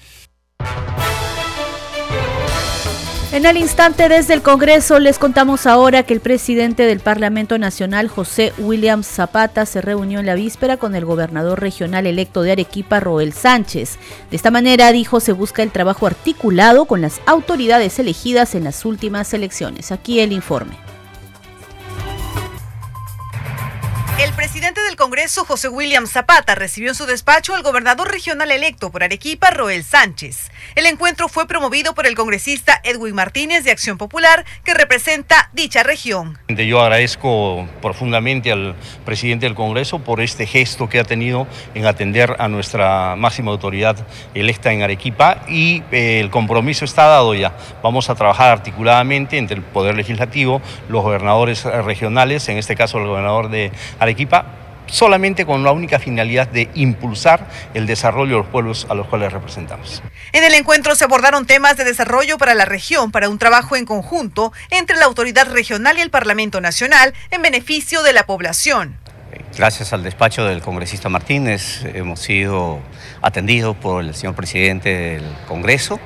En 3.34 3.48
el 3.48 3.58
instante 3.58 4.10
desde 4.10 4.36
el 4.36 4.44
Congreso 4.44 5.00
les 5.00 5.18
contamos 5.18 5.66
ahora 5.66 6.04
que 6.04 6.13
el 6.13 6.20
presidente 6.20 6.84
del 6.84 7.00
Parlamento 7.00 7.58
Nacional, 7.58 8.08
José 8.08 8.54
William 8.60 9.02
Zapata, 9.02 9.66
se 9.66 9.82
reunió 9.82 10.20
en 10.20 10.28
la 10.28 10.36
víspera 10.36 10.78
con 10.78 10.94
el 10.94 11.04
gobernador 11.04 11.60
regional 11.60 12.06
electo 12.06 12.44
de 12.44 12.52
Arequipa, 12.52 13.00
Roel 13.00 13.34
Sánchez. 13.34 13.98
De 14.30 14.36
esta 14.36 14.52
manera, 14.52 14.92
dijo, 14.92 15.20
se 15.20 15.32
busca 15.32 15.63
el 15.63 15.72
trabajo 15.72 16.06
articulado 16.06 16.86
con 16.86 17.02
las 17.02 17.22
autoridades 17.25 17.98
elegidas 17.98 18.54
en 18.54 18.66
las 18.66 18.86
últimas 18.86 19.34
elecciones. 19.34 19.92
Aquí 19.92 20.20
el 20.20 20.32
informe. 20.32 20.83
El 24.20 24.32
presidente 24.34 24.79
del 24.84 24.96
Congreso, 24.96 25.43
José 25.43 25.70
William 25.70 26.05
Zapata, 26.05 26.53
recibió 26.53 26.89
en 26.89 26.96
su 26.96 27.08
despacho 27.08 27.55
al 27.55 27.63
gobernador 27.63 28.12
regional 28.12 28.51
electo 28.51 28.91
por 28.91 29.03
Arequipa, 29.03 29.50
Roel 29.50 29.84
Sánchez. 29.84 30.51
El 30.75 30.86
encuentro 30.86 31.27
fue 31.27 31.48
promovido 31.48 31.96
por 31.96 32.05
el 32.05 32.15
congresista 32.15 32.79
Edwin 32.84 33.15
Martínez 33.15 33.63
de 33.63 33.72
Acción 33.72 33.98
Popular, 33.98 34.46
que 34.63 34.75
representa 34.75 35.50
dicha 35.51 35.82
región. 35.82 36.38
Yo 36.48 36.79
agradezco 36.79 37.67
profundamente 37.82 38.51
al 38.51 38.75
presidente 39.03 39.48
del 39.48 39.55
Congreso 39.55 40.00
por 40.00 40.22
este 40.22 40.46
gesto 40.46 40.88
que 40.88 41.00
ha 41.00 41.03
tenido 41.03 41.48
en 41.74 41.88
atender 41.88 42.36
a 42.38 42.48
nuestra 42.48 43.15
máxima 43.15 43.51
autoridad 43.51 43.98
electa 44.36 44.72
en 44.72 44.84
Arequipa 44.84 45.43
y 45.50 45.84
eh, 45.91 46.20
el 46.20 46.29
compromiso 46.29 46.86
está 46.86 47.08
dado 47.08 47.34
ya. 47.34 47.58
Vamos 47.82 48.10
a 48.10 48.15
trabajar 48.15 48.51
articuladamente 48.51 49.38
entre 49.38 49.58
el 49.58 49.63
Poder 49.63 49.96
Legislativo, 49.96 50.62
los 50.88 51.01
gobernadores 51.03 51.65
regionales, 51.65 52.48
en 52.48 52.58
este 52.58 52.75
caso 52.75 53.00
el 53.00 53.08
gobernador 53.08 53.50
de 53.50 53.72
Arequipa 54.03 54.45
solamente 54.88 55.45
con 55.45 55.63
la 55.63 55.72
única 55.72 56.00
finalidad 56.00 56.48
de 56.48 56.69
impulsar 56.75 57.48
el 57.74 57.88
desarrollo 57.88 58.33
de 58.33 58.38
los 58.43 58.48
pueblos 58.48 58.88
a 58.89 58.93
los 58.93 59.07
cuales 59.07 59.33
representamos. 59.33 60.03
En 60.31 60.43
el 60.43 60.53
encuentro 60.53 60.95
se 60.95 61.05
abordaron 61.05 61.45
temas 61.45 61.77
de 61.77 61.83
desarrollo 61.83 62.38
para 62.38 62.53
la 62.53 62.65
región, 62.65 63.12
para 63.12 63.29
un 63.29 63.39
trabajo 63.39 63.75
en 63.75 63.86
conjunto 63.86 64.53
entre 64.69 64.98
la 64.98 65.05
autoridad 65.05 65.51
regional 65.51 65.98
y 65.98 66.01
el 66.01 66.10
Parlamento 66.10 66.62
Nacional 66.62 67.13
en 67.31 67.41
beneficio 67.41 68.03
de 68.03 68.13
la 68.13 68.25
población. 68.25 68.98
Gracias 69.57 69.93
al 69.93 70.03
despacho 70.03 70.45
del 70.45 70.62
congresista 70.62 71.10
Martínez 71.10 71.83
hemos 71.93 72.19
sido 72.19 72.79
atendidos 73.22 73.75
por 73.75 74.03
el 74.03 74.15
señor 74.15 74.36
presidente 74.36 74.89
del 74.89 75.24
Congreso. 75.48 76.00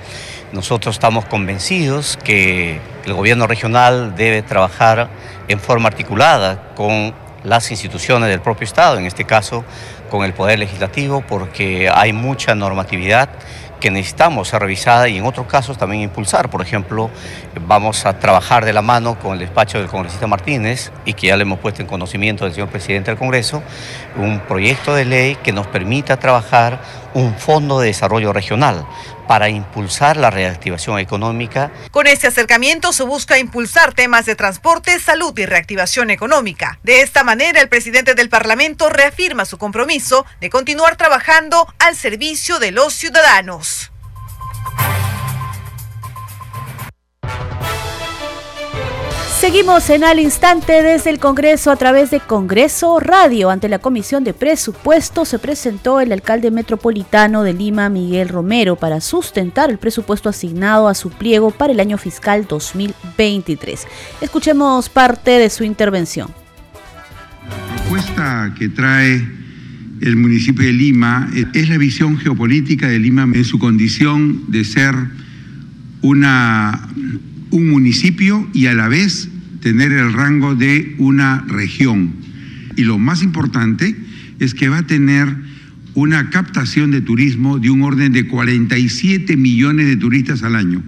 Nosotros 0.51 0.95
estamos 0.95 1.25
convencidos 1.25 2.17
que 2.23 2.79
el 3.05 3.13
gobierno 3.13 3.47
regional 3.47 4.15
debe 4.15 4.41
trabajar 4.41 5.09
en 5.47 5.59
forma 5.59 5.87
articulada 5.87 6.73
con 6.75 7.13
las 7.47 7.71
instituciones 7.71 8.29
del 8.29 8.41
propio 8.41 8.65
Estado, 8.65 8.97
en 8.97 9.05
este 9.05 9.23
caso 9.23 9.63
con 10.09 10.25
el 10.25 10.33
Poder 10.33 10.59
Legislativo, 10.59 11.21
porque 11.21 11.89
hay 11.93 12.11
mucha 12.11 12.55
normatividad 12.55 13.29
que 13.79 13.91
necesitamos 13.91 14.49
ser 14.49 14.61
revisada 14.61 15.07
y 15.07 15.17
en 15.17 15.25
otros 15.25 15.47
casos 15.47 15.77
también 15.77 16.01
impulsar. 16.01 16.49
Por 16.49 16.61
ejemplo, 16.61 17.09
vamos 17.61 18.05
a 18.05 18.19
trabajar 18.19 18.65
de 18.65 18.73
la 18.73 18.81
mano 18.81 19.17
con 19.19 19.33
el 19.33 19.39
despacho 19.39 19.77
del 19.77 19.87
congresista 19.87 20.27
Martínez 20.27 20.91
y 21.05 21.13
que 21.13 21.27
ya 21.27 21.37
le 21.37 21.43
hemos 21.43 21.59
puesto 21.59 21.81
en 21.81 21.87
conocimiento 21.87 22.43
del 22.43 22.53
señor 22.53 22.69
presidente 22.69 23.11
del 23.11 23.17
Congreso, 23.17 23.61
un 24.17 24.39
proyecto 24.39 24.95
de 24.95 25.05
ley 25.05 25.35
que 25.35 25.51
nos 25.51 25.67
permita 25.67 26.17
trabajar 26.17 26.81
un 27.13 27.37
fondo 27.37 27.79
de 27.79 27.87
desarrollo 27.87 28.33
regional 28.33 28.85
para 29.27 29.49
impulsar 29.49 30.17
la 30.17 30.29
reactivación 30.29 30.99
económica. 30.99 31.71
Con 31.91 32.07
este 32.07 32.27
acercamiento 32.27 32.93
se 32.93 33.03
busca 33.03 33.37
impulsar 33.37 33.93
temas 33.93 34.25
de 34.25 34.35
transporte, 34.35 34.99
salud 34.99 35.37
y 35.37 35.45
reactivación 35.45 36.09
económica. 36.09 36.79
De 36.83 37.01
esta 37.01 37.23
manera, 37.23 37.61
el 37.61 37.69
presidente 37.69 38.15
del 38.15 38.29
Parlamento 38.29 38.89
reafirma 38.89 39.45
su 39.45 39.57
compromiso 39.57 40.25
de 40.39 40.49
continuar 40.49 40.95
trabajando 40.95 41.67
al 41.79 41.95
servicio 41.95 42.59
de 42.59 42.71
los 42.71 42.93
ciudadanos. 42.93 43.91
Seguimos 49.47 49.89
en 49.91 50.03
al 50.03 50.19
instante 50.19 50.83
desde 50.83 51.09
el 51.09 51.19
Congreso 51.19 51.71
a 51.71 51.77
través 51.77 52.11
de 52.11 52.19
Congreso 52.19 52.99
Radio. 52.99 53.49
Ante 53.49 53.69
la 53.69 53.79
Comisión 53.79 54.25
de 54.25 54.33
Presupuesto 54.33 55.23
se 55.23 55.39
presentó 55.39 56.01
el 56.01 56.11
alcalde 56.11 56.51
metropolitano 56.51 57.43
de 57.43 57.53
Lima, 57.53 57.87
Miguel 57.87 58.27
Romero, 58.27 58.75
para 58.75 58.99
sustentar 58.99 59.69
el 59.69 59.77
presupuesto 59.77 60.27
asignado 60.27 60.89
a 60.89 60.93
su 60.93 61.11
pliego 61.11 61.51
para 61.51 61.71
el 61.71 61.79
año 61.79 61.97
fiscal 61.97 62.45
2023. 62.45 63.87
Escuchemos 64.19 64.89
parte 64.89 65.31
de 65.31 65.49
su 65.49 65.63
intervención. 65.63 66.27
La 67.47 67.75
propuesta 67.75 68.53
que 68.59 68.67
trae 68.67 69.25
el 70.01 70.15
municipio 70.17 70.65
de 70.65 70.73
Lima 70.73 71.31
es 71.53 71.69
la 71.69 71.77
visión 71.77 72.17
geopolítica 72.17 72.89
de 72.89 72.99
Lima 72.99 73.23
en 73.23 73.45
su 73.45 73.59
condición 73.59 74.51
de 74.51 74.65
ser 74.65 74.93
una 76.01 76.89
un 77.49 77.69
municipio 77.69 78.45
y 78.53 78.65
a 78.65 78.73
la 78.73 78.89
vez 78.89 79.29
tener 79.67 79.91
el 79.91 80.13
rango 80.13 80.55
de 80.55 80.95
una 80.97 81.43
región. 81.45 82.13
Y 82.77 82.83
lo 82.83 82.99
más 82.99 83.21
importante 83.21 83.97
es 84.39 84.53
que 84.53 84.69
va 84.69 84.77
a 84.77 84.87
tener 84.87 85.27
una 85.93 86.29
captación 86.29 86.89
de 86.89 87.01
turismo 87.01 87.59
de 87.59 87.69
un 87.69 87.81
orden 87.81 88.13
de 88.13 88.27
47 88.27 89.35
millones 89.35 89.87
de 89.87 89.97
turistas 89.97 90.43
al 90.43 90.55
año. 90.55 90.81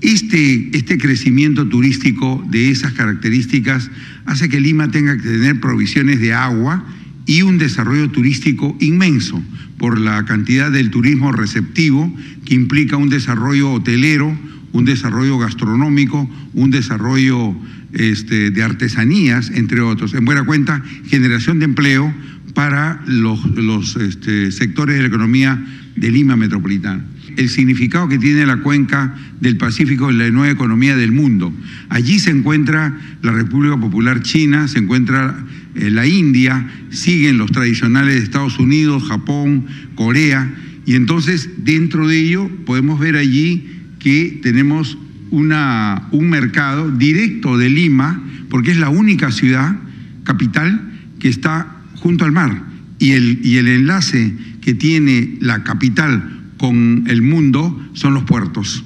Este, 0.00 0.70
este 0.76 0.96
crecimiento 0.96 1.66
turístico 1.66 2.46
de 2.48 2.70
esas 2.70 2.92
características 2.92 3.90
hace 4.26 4.48
que 4.48 4.60
Lima 4.60 4.92
tenga 4.92 5.16
que 5.16 5.28
tener 5.28 5.58
provisiones 5.58 6.20
de 6.20 6.34
agua 6.34 6.86
y 7.26 7.42
un 7.42 7.58
desarrollo 7.58 8.10
turístico 8.10 8.76
inmenso 8.80 9.42
por 9.76 9.98
la 9.98 10.24
cantidad 10.24 10.70
del 10.70 10.90
turismo 10.90 11.32
receptivo 11.32 12.14
que 12.44 12.54
implica 12.54 12.96
un 12.96 13.08
desarrollo 13.08 13.72
hotelero, 13.72 14.38
un 14.70 14.84
desarrollo 14.84 15.36
gastronómico, 15.38 16.30
un 16.52 16.70
desarrollo 16.70 17.56
este, 17.94 18.50
de 18.50 18.62
artesanías, 18.62 19.50
entre 19.50 19.80
otros. 19.80 20.14
En 20.14 20.24
buena 20.24 20.44
cuenta, 20.44 20.82
generación 21.06 21.58
de 21.58 21.66
empleo 21.66 22.14
para 22.54 23.02
los, 23.06 23.96
este, 23.96 24.52
sectores 24.52 24.96
de 24.96 25.02
la 25.02 25.08
economía 25.08 25.64
de 25.96 26.10
Lima 26.10 26.36
metropolitana. 26.36 27.04
El 27.36 27.48
significado 27.48 28.08
que 28.08 28.18
tiene 28.18 28.46
la 28.46 28.58
cuenca 28.58 29.14
del 29.40 29.56
Pacífico 29.56 30.10
en 30.10 30.18
la 30.18 30.30
nueva 30.30 30.52
economía 30.52 30.96
del 30.96 31.10
mundo. 31.10 31.52
Allí 31.88 32.20
se 32.20 32.30
encuentra 32.30 32.96
la 33.22 33.32
República 33.32 33.78
Popular 33.78 34.22
China, 34.22 34.68
se 34.68 34.78
encuentra 34.78 35.44
eh, 35.74 35.90
la 35.90 36.06
India, 36.06 36.68
siguen 36.90 37.38
los 37.38 37.50
tradicionales 37.50 38.14
de 38.14 38.22
Estados 38.22 38.58
Unidos, 38.60 39.02
Japón, 39.08 39.66
Corea, 39.96 40.54
y 40.86 40.94
entonces 40.94 41.48
dentro 41.58 42.06
de 42.06 42.18
ello 42.18 42.50
podemos 42.66 43.00
ver 43.00 43.16
allí 43.16 43.68
que 43.98 44.38
tenemos 44.42 44.98
una, 45.30 46.08
un 46.10 46.28
mercado 46.30 46.90
directo 46.90 47.56
de 47.56 47.70
Lima, 47.70 48.22
porque 48.50 48.70
es 48.70 48.76
la 48.76 48.88
única 48.88 49.30
ciudad 49.30 49.76
capital 50.24 50.92
que 51.18 51.28
está 51.28 51.82
junto 51.96 52.24
al 52.24 52.32
mar. 52.32 52.62
Y 52.98 53.12
el, 53.12 53.40
y 53.44 53.56
el 53.56 53.68
enlace 53.68 54.34
que 54.60 54.74
tiene 54.74 55.36
la 55.40 55.64
capital 55.64 56.40
con 56.58 57.04
el 57.06 57.22
mundo 57.22 57.90
son 57.92 58.14
los 58.14 58.24
puertos. 58.24 58.84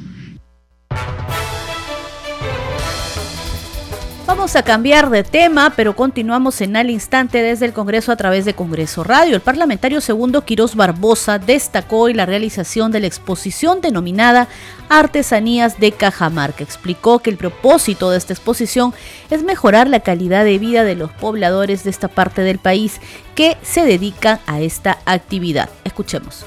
Vamos 4.29 4.57
a 4.57 4.63
cambiar 4.63 5.09
de 5.09 5.25
tema, 5.25 5.73
pero 5.75 5.97
continuamos 5.97 6.61
en 6.61 6.77
al 6.77 6.91
instante 6.91 7.41
desde 7.41 7.65
el 7.65 7.73
Congreso 7.73 8.13
a 8.13 8.17
través 8.17 8.45
de 8.45 8.53
Congreso 8.53 9.03
Radio. 9.03 9.35
El 9.35 9.41
parlamentario 9.41 10.03
segundo 10.03 10.45
Quirós 10.45 10.77
Barbosa 10.77 11.39
destacó 11.39 12.01
hoy 12.01 12.13
la 12.13 12.27
realización 12.27 12.93
de 12.93 13.01
la 13.01 13.07
exposición 13.07 13.81
denominada 13.81 14.47
Artesanías 14.91 15.81
de 15.81 15.93
Cajamarca. 15.93 16.63
Explicó 16.63 17.21
que 17.21 17.31
el 17.31 17.39
propósito 17.39 18.11
de 18.11 18.19
esta 18.19 18.35
exposición 18.35 18.93
es 19.31 19.43
mejorar 19.43 19.89
la 19.89 20.01
calidad 20.01 20.45
de 20.45 20.59
vida 20.59 20.85
de 20.85 20.95
los 20.95 21.11
pobladores 21.11 21.85
de 21.85 21.89
esta 21.89 22.09
parte 22.09 22.43
del 22.43 22.59
país 22.59 23.01
que 23.35 23.57
se 23.63 23.87
dedican 23.87 24.41
a 24.47 24.61
esta 24.61 24.99
actividad. 25.07 25.71
Escuchemos. 25.85 26.45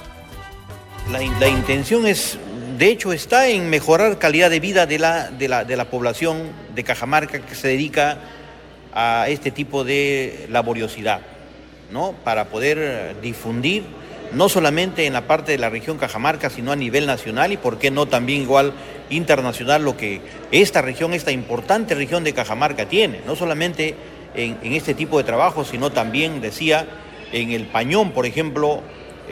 La, 1.11 1.17
la 1.39 1.47
intención 1.47 2.05
es 2.05 2.37
de 2.81 2.89
hecho, 2.89 3.13
está 3.13 3.47
en 3.47 3.69
mejorar 3.69 4.17
calidad 4.17 4.49
de 4.49 4.59
vida 4.59 4.87
de 4.87 4.97
la, 4.97 5.29
de 5.29 5.47
la, 5.47 5.85
población 5.91 6.49
de 6.73 6.83
Cajamarca 6.83 7.37
que 7.37 7.53
se 7.53 7.67
dedica 7.67 8.17
a 8.91 9.27
este 9.29 9.51
tipo 9.51 9.83
de 9.83 10.47
laboriosidad, 10.49 11.21
¿no? 11.91 12.15
Para 12.23 12.45
poder 12.45 13.17
difundir 13.21 13.83
no 14.33 14.49
solamente 14.49 15.05
en 15.05 15.13
la 15.13 15.27
parte 15.27 15.51
de 15.51 15.59
la 15.59 15.69
región 15.69 15.99
Cajamarca, 15.99 16.49
sino 16.49 16.71
a 16.71 16.75
nivel 16.75 17.05
nacional 17.05 17.51
y, 17.51 17.57
por 17.57 17.77
qué 17.77 17.91
no, 17.91 18.07
también 18.07 18.41
igual 18.41 18.73
internacional 19.11 19.83
lo 19.83 19.95
que 19.95 20.19
esta 20.51 20.81
región, 20.81 21.13
esta 21.13 21.31
importante 21.31 21.93
región 21.93 22.23
de 22.23 22.33
Cajamarca 22.33 22.87
tiene, 22.87 23.21
no 23.27 23.35
solamente 23.35 23.93
en, 24.33 24.57
en 24.63 24.73
este 24.73 24.95
tipo 24.95 25.19
de 25.19 25.23
trabajo, 25.23 25.65
sino 25.65 25.91
también, 25.91 26.41
decía, 26.41 26.87
en 27.31 27.51
el 27.51 27.67
Pañón, 27.67 28.09
por 28.09 28.25
ejemplo, 28.25 28.81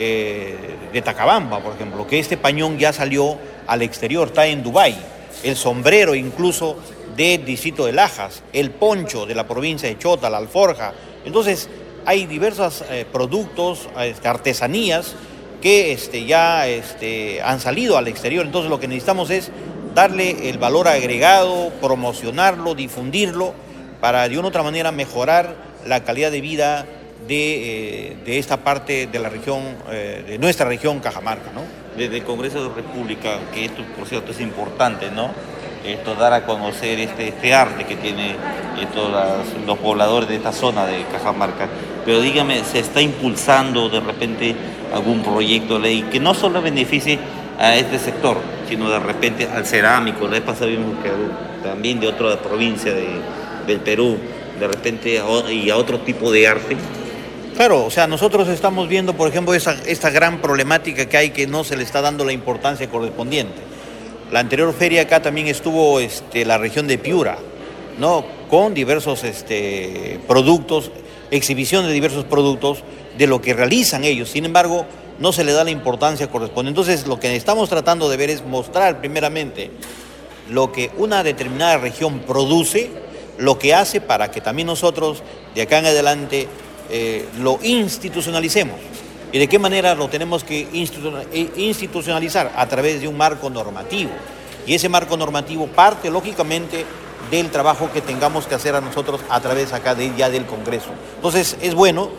eh, 0.02 0.56
de 0.94 1.02
Tacabamba, 1.02 1.60
por 1.60 1.76
ejemplo, 1.76 2.08
que 2.08 2.20
este 2.20 2.38
pañón 2.38 2.78
ya 2.78 2.94
salió 2.94 3.38
al 3.68 3.82
exterior, 3.82 4.30
está 4.30 4.48
en 4.48 4.64
Dubái, 4.64 4.96
el 5.44 5.58
sombrero 5.58 6.16
incluso 6.16 6.78
de 7.18 7.38
Distrito 7.38 7.86
de 7.86 7.92
Lajas, 7.92 8.42
el 8.54 8.72
poncho 8.72 9.26
de 9.26 9.36
la 9.36 9.46
provincia 9.46 9.90
de 9.90 9.98
Chota, 9.98 10.30
la 10.30 10.38
alforja. 10.38 10.94
Entonces, 11.26 11.70
hay 12.06 12.26
diversos 12.28 12.82
eh, 12.90 13.06
productos, 13.12 13.90
este, 14.02 14.28
artesanías 14.30 15.16
que 15.62 15.92
este, 15.92 16.26
ya 16.26 16.66
este, 16.68 17.42
han 17.42 17.60
salido 17.60 17.98
al 17.98 18.08
exterior. 18.08 18.46
Entonces, 18.46 18.70
lo 18.70 18.80
que 18.80 18.88
necesitamos 18.88 19.30
es 19.30 19.52
darle 19.94 20.50
el 20.50 20.58
valor 20.58 20.88
agregado, 20.88 21.72
promocionarlo, 21.82 22.74
difundirlo, 22.74 23.54
para 24.00 24.30
de 24.30 24.38
una 24.38 24.48
u 24.48 24.50
otra 24.50 24.64
manera 24.64 24.94
mejorar 24.94 25.56
la 25.86 26.06
calidad 26.06 26.32
de 26.32 26.40
vida 26.40 26.86
de, 27.30 28.08
eh, 28.26 28.38
esta 28.40 28.58
parte 28.58 29.08
de 29.08 29.20
la 29.20 29.30
región, 29.30 29.62
eh, 29.92 30.26
de 30.28 30.38
nuestra 30.40 30.68
región 30.68 31.00
Cajamarca. 31.00 31.52
¿no? 31.54 31.62
Desde 31.96 32.18
el 32.18 32.24
Congreso 32.24 32.64
de 32.64 32.70
la 32.70 32.76
República, 32.76 33.38
que 33.54 33.66
esto 33.66 33.84
por 33.96 34.08
cierto 34.08 34.32
es 34.32 34.42
importante, 34.42 35.12
¿no? 35.12 35.30
Esto 35.86 36.16
dar 36.16 36.34
a 36.34 36.46
conocer 36.46 37.00
este, 37.00 37.30
este 37.30 37.54
arte 37.54 37.86
que 37.86 37.96
tienen 37.96 38.36
los 39.66 39.78
pobladores 39.78 40.28
de 40.28 40.36
esta 40.36 40.52
zona 40.52 40.86
de 40.86 41.06
Cajamarca. 41.06 41.68
Pero 42.06 42.20
dígame, 42.20 42.64
¿se 42.64 42.80
está 42.80 43.02
impulsando 43.02 43.88
de 43.88 44.02
repente 44.02 44.56
algún 44.94 45.24
proyecto 45.24 45.76
de 45.76 45.80
ley 45.80 46.02
que 46.12 46.20
no 46.20 46.34
solo 46.34 46.62
beneficie 46.62 47.18
a 47.58 47.76
este 47.76 47.98
sector, 47.98 48.38
sino 48.68 48.90
de 48.90 49.00
repente 49.00 49.48
al 49.48 49.66
cerámico? 49.66 50.26
La 50.26 50.40
vez 50.40 50.42
que 50.42 51.12
también 51.64 52.00
de 52.02 52.08
otra 52.08 52.38
provincia 52.38 52.94
del 52.94 53.80
Perú, 53.80 54.18
de 54.60 54.68
repente 54.68 55.22
y 55.50 55.70
a 55.70 55.78
otro 55.78 56.00
tipo 56.00 56.30
de 56.32 56.48
arte 56.48 56.76
Claro, 57.60 57.84
o 57.84 57.92
sea, 57.92 58.08
nosotros 58.08 58.48
estamos 58.48 58.88
viendo, 58.88 59.18
por 59.18 59.28
ejemplo, 59.28 59.54
esta 59.54 60.10
gran 60.12 60.42
problemática 60.42 61.10
que 61.10 61.18
hay 61.18 61.32
que 61.32 61.46
no 61.46 61.66
se 61.66 61.76
le 61.76 61.84
está 61.84 62.00
dando 62.00 62.24
la 62.24 62.32
importancia 62.32 62.90
correspondiente. 62.90 63.60
La 64.32 64.40
anterior 64.40 64.74
feria 64.74 65.02
acá 65.02 65.22
también 65.22 65.48
estuvo 65.48 66.00
este, 66.00 66.46
la 66.46 66.58
región 66.58 66.88
de 66.88 66.98
Piura, 66.98 67.38
¿no? 67.98 68.24
Con 68.50 68.74
diversos 68.74 69.26
este, 69.26 70.22
productos, 70.26 70.90
exhibición 71.32 71.86
de 71.86 71.92
diversos 71.92 72.24
productos 72.24 72.86
de 73.18 73.28
lo 73.28 73.42
que 73.42 73.54
realizan 73.54 74.06
ellos. 74.06 74.30
Sin 74.30 74.46
embargo, 74.46 74.86
no 75.20 75.34
se 75.34 75.44
le 75.44 75.52
da 75.52 75.66
la 75.66 75.72
importancia 75.72 76.28
correspondiente. 76.28 76.80
Entonces, 76.80 77.08
lo 77.08 77.20
que 77.20 77.36
estamos 77.36 77.68
tratando 77.68 78.08
de 78.08 78.16
ver 78.16 78.30
es 78.30 78.42
mostrar 78.42 79.02
primeramente 79.02 79.70
lo 80.50 80.72
que 80.72 80.92
una 80.98 81.24
determinada 81.24 81.78
región 81.78 82.20
produce, 82.20 82.90
lo 83.38 83.60
que 83.60 83.74
hace 83.74 84.00
para 84.00 84.32
que 84.32 84.40
también 84.40 84.68
nosotros 84.68 85.24
de 85.56 85.64
acá 85.64 85.80
en 85.80 85.88
adelante 85.88 86.48
eh, 86.90 87.28
lo 87.40 87.60
institucionalicemos. 87.62 88.76
¿Y 89.32 89.38
de 89.38 89.48
qué 89.48 89.60
manera 89.60 89.94
lo 89.94 90.08
tenemos 90.10 90.44
que 90.44 90.68
eh, 90.74 91.52
institucionalizar? 91.56 92.52
A 92.56 92.68
través 92.68 93.02
de 93.02 93.08
un 93.08 93.16
marco 93.16 93.50
normativo. 93.50 94.12
Y 94.66 94.74
ese 94.74 94.90
marco 94.90 95.16
normativo 95.16 95.68
parte, 95.68 96.10
lógicamente, 96.10 96.86
del 97.30 97.50
trabajo 97.52 97.92
que 97.92 98.02
tengamos 98.02 98.48
que 98.48 98.56
hacer 98.56 98.76
a 98.76 98.82
nosotros 98.82 99.22
a 99.30 99.40
través 99.40 99.74
acá 99.74 99.94
de, 99.94 100.12
ya 100.18 100.30
del 100.30 100.46
Congreso. 100.46 100.90
Entonces, 101.16 101.58
es 101.62 101.76
bueno, 101.76 102.10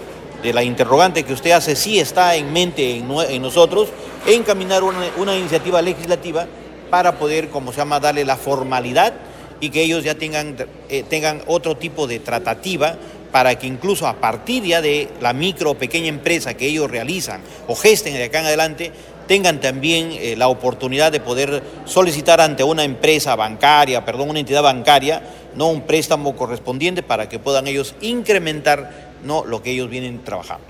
de 0.43 0.53
la 0.53 0.63
interrogante 0.63 1.25
que 1.25 1.33
usted 1.33 1.51
hace, 1.51 1.77
sí 1.77 1.99
está 1.99 2.35
en 2.37 2.53
mente 2.53 2.97
en, 2.97 3.43
nosotros, 3.43 3.89
encaminar 4.27 4.83
una, 4.85 5.37
iniciativa 5.37 5.83
legislativa 5.83 6.47
para 6.91 7.19
poder, 7.19 7.51
como 7.51 7.73
se 7.73 7.79
llama, 7.79 8.01
darle 8.01 8.25
la 8.25 8.37
formalidad 8.37 9.15
y 9.61 9.71
que 9.71 9.83
ellos 9.83 10.05
ya 10.05 10.15
tengan, 10.15 10.57
eh, 10.89 11.05
tengan 11.09 11.43
otro 11.47 11.77
tipo 11.77 12.07
de 12.07 12.19
tratativa 12.21 12.97
para 13.33 13.59
que 13.59 13.67
incluso 13.67 14.07
a 14.07 14.15
partir 14.15 14.65
ya 14.65 14.81
de 14.81 15.09
la 15.21 15.33
micro 15.33 15.73
o 15.73 15.75
pequeña 15.75 16.09
empresa 16.09 16.55
que 16.55 16.67
ellos 16.67 16.91
realizan 16.91 17.41
o 17.69 17.75
gesten 17.75 18.15
de 18.15 18.25
acá 18.25 18.41
en 18.41 18.47
adelante, 18.47 18.93
tengan 19.27 19.61
también 19.61 20.11
eh, 20.13 20.35
la 20.37 20.49
oportunidad 20.49 21.13
de 21.13 21.21
poder 21.21 21.63
solicitar 21.85 22.41
ante 22.41 22.65
una 22.65 22.83
empresa 22.83 23.37
bancaria, 23.37 24.05
perdón, 24.05 24.31
una 24.31 24.41
entidad 24.41 24.63
bancaria, 24.63 25.23
no 25.55 25.69
un 25.69 25.83
préstamo 25.83 26.35
correspondiente 26.35 27.03
para 27.03 27.29
que 27.29 27.39
puedan 27.39 27.69
ellos 27.69 27.95
incrementar 28.01 29.13
no 29.25 29.45
lo 29.45 29.63
que 29.63 29.71
ellos 29.71 29.89
vienen 29.89 30.25
trabajando. 30.25 30.67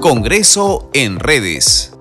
Congreso 0.00 0.90
en 0.92 1.18
redes. 1.18 1.95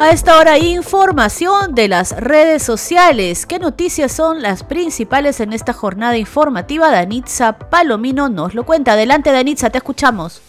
A 0.00 0.12
esta 0.12 0.38
hora, 0.38 0.56
información 0.56 1.74
de 1.74 1.86
las 1.86 2.12
redes 2.12 2.62
sociales. 2.62 3.44
¿Qué 3.44 3.58
noticias 3.58 4.10
son 4.10 4.40
las 4.40 4.64
principales 4.64 5.40
en 5.40 5.52
esta 5.52 5.74
jornada 5.74 6.16
informativa? 6.16 6.90
Danitza 6.90 7.58
Palomino 7.58 8.30
nos 8.30 8.54
lo 8.54 8.64
cuenta. 8.64 8.92
Adelante, 8.92 9.30
Danitza, 9.30 9.68
te 9.68 9.76
escuchamos. 9.76 10.40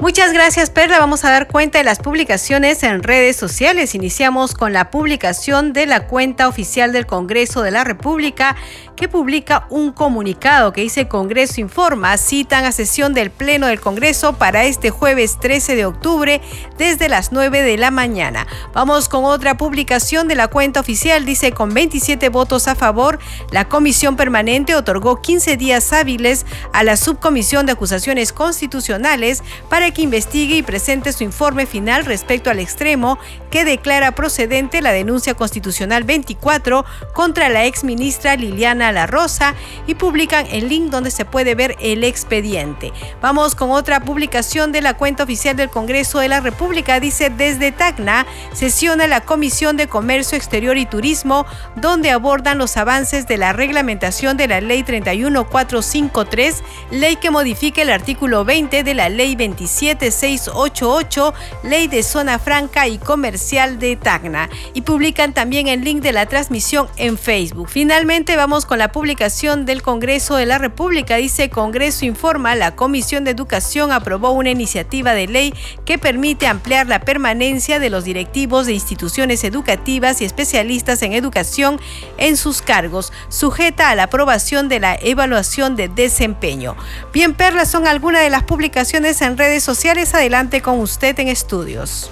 Muchas 0.00 0.32
gracias 0.32 0.70
Perla. 0.70 0.98
Vamos 0.98 1.26
a 1.26 1.30
dar 1.30 1.46
cuenta 1.46 1.76
de 1.76 1.84
las 1.84 1.98
publicaciones 1.98 2.82
en 2.82 3.02
redes 3.02 3.36
sociales. 3.36 3.94
Iniciamos 3.94 4.54
con 4.54 4.72
la 4.72 4.90
publicación 4.90 5.74
de 5.74 5.84
la 5.84 6.06
cuenta 6.08 6.48
oficial 6.48 6.90
del 6.90 7.04
Congreso 7.04 7.60
de 7.60 7.70
la 7.70 7.84
República 7.84 8.56
que 9.00 9.08
publica 9.08 9.66
un 9.70 9.92
comunicado 9.92 10.74
que 10.74 10.82
dice 10.82 11.08
Congreso 11.08 11.62
Informa, 11.62 12.18
citan 12.18 12.66
a 12.66 12.70
sesión 12.70 13.14
del 13.14 13.30
Pleno 13.30 13.66
del 13.66 13.80
Congreso 13.80 14.34
para 14.34 14.64
este 14.64 14.90
jueves 14.90 15.38
13 15.40 15.74
de 15.74 15.86
octubre 15.86 16.42
desde 16.76 17.08
las 17.08 17.32
9 17.32 17.62
de 17.62 17.78
la 17.78 17.90
mañana. 17.90 18.46
Vamos 18.74 19.08
con 19.08 19.24
otra 19.24 19.56
publicación 19.56 20.28
de 20.28 20.34
la 20.34 20.48
cuenta 20.48 20.80
oficial, 20.80 21.24
dice 21.24 21.52
con 21.52 21.72
27 21.72 22.28
votos 22.28 22.68
a 22.68 22.74
favor, 22.74 23.18
la 23.50 23.68
Comisión 23.68 24.16
Permanente 24.16 24.74
otorgó 24.74 25.22
15 25.22 25.56
días 25.56 25.94
hábiles 25.94 26.44
a 26.74 26.84
la 26.84 26.98
Subcomisión 26.98 27.64
de 27.64 27.72
Acusaciones 27.72 28.34
Constitucionales 28.34 29.42
para 29.70 29.92
que 29.92 30.02
investigue 30.02 30.56
y 30.56 30.62
presente 30.62 31.14
su 31.14 31.24
informe 31.24 31.64
final 31.64 32.04
respecto 32.04 32.50
al 32.50 32.58
extremo 32.58 33.18
que 33.50 33.64
declara 33.64 34.14
procedente 34.14 34.82
la 34.82 34.92
denuncia 34.92 35.32
constitucional 35.32 36.04
24 36.04 36.84
contra 37.14 37.48
la 37.48 37.64
exministra 37.64 38.36
Liliana 38.36 38.89
la 38.92 39.06
Rosa 39.06 39.54
y 39.86 39.94
publican 39.94 40.46
el 40.50 40.68
link 40.68 40.90
donde 40.90 41.10
se 41.10 41.24
puede 41.24 41.54
ver 41.54 41.76
el 41.80 42.04
expediente. 42.04 42.92
Vamos 43.20 43.54
con 43.54 43.70
otra 43.70 44.00
publicación 44.00 44.72
de 44.72 44.80
la 44.80 44.94
cuenta 44.94 45.24
oficial 45.24 45.56
del 45.56 45.70
Congreso 45.70 46.18
de 46.18 46.28
la 46.28 46.40
República. 46.40 47.00
Dice 47.00 47.30
desde 47.30 47.72
Tacna 47.72 48.26
sesiona 48.52 49.06
la 49.06 49.20
Comisión 49.22 49.76
de 49.76 49.88
Comercio 49.88 50.36
Exterior 50.36 50.76
y 50.78 50.86
Turismo 50.86 51.46
donde 51.76 52.10
abordan 52.10 52.58
los 52.58 52.76
avances 52.76 53.26
de 53.26 53.36
la 53.36 53.52
reglamentación 53.52 54.36
de 54.36 54.48
la 54.48 54.60
Ley 54.60 54.82
31453, 54.82 56.62
ley 56.90 57.16
que 57.16 57.30
modifica 57.30 57.82
el 57.82 57.90
artículo 57.90 58.44
20 58.44 58.82
de 58.82 58.94
la 58.94 59.08
Ley 59.08 59.36
27688, 59.36 61.34
Ley 61.64 61.88
de 61.88 62.02
Zona 62.02 62.38
Franca 62.38 62.88
y 62.88 62.98
Comercial 62.98 63.78
de 63.78 63.96
Tacna. 63.96 64.48
Y 64.74 64.82
publican 64.82 65.32
también 65.32 65.68
el 65.68 65.82
link 65.82 66.02
de 66.02 66.12
la 66.12 66.26
transmisión 66.26 66.88
en 66.96 67.16
Facebook. 67.18 67.68
Finalmente 67.68 68.36
vamos 68.36 68.66
con 68.66 68.78
la 68.80 68.92
publicación 68.92 69.66
del 69.66 69.82
Congreso 69.82 70.36
de 70.36 70.46
la 70.46 70.56
República. 70.56 71.16
Dice 71.16 71.50
Congreso 71.50 72.06
informa, 72.06 72.54
la 72.54 72.76
Comisión 72.76 73.24
de 73.24 73.30
Educación 73.30 73.92
aprobó 73.92 74.30
una 74.30 74.48
iniciativa 74.48 75.12
de 75.12 75.26
ley 75.26 75.54
que 75.84 75.98
permite 75.98 76.46
ampliar 76.46 76.86
la 76.86 77.00
permanencia 77.00 77.78
de 77.78 77.90
los 77.90 78.04
directivos 78.04 78.64
de 78.64 78.72
instituciones 78.72 79.44
educativas 79.44 80.22
y 80.22 80.24
especialistas 80.24 81.02
en 81.02 81.12
educación 81.12 81.78
en 82.16 82.38
sus 82.38 82.62
cargos, 82.62 83.12
sujeta 83.28 83.90
a 83.90 83.94
la 83.94 84.04
aprobación 84.04 84.70
de 84.70 84.80
la 84.80 84.94
evaluación 84.94 85.76
de 85.76 85.88
desempeño. 85.88 86.74
Bien, 87.12 87.34
Perla, 87.34 87.66
son 87.66 87.86
algunas 87.86 88.22
de 88.22 88.30
las 88.30 88.44
publicaciones 88.44 89.20
en 89.20 89.36
redes 89.36 89.62
sociales. 89.62 90.14
Adelante 90.14 90.62
con 90.62 90.80
usted 90.80 91.18
en 91.20 91.28
estudios. 91.28 92.10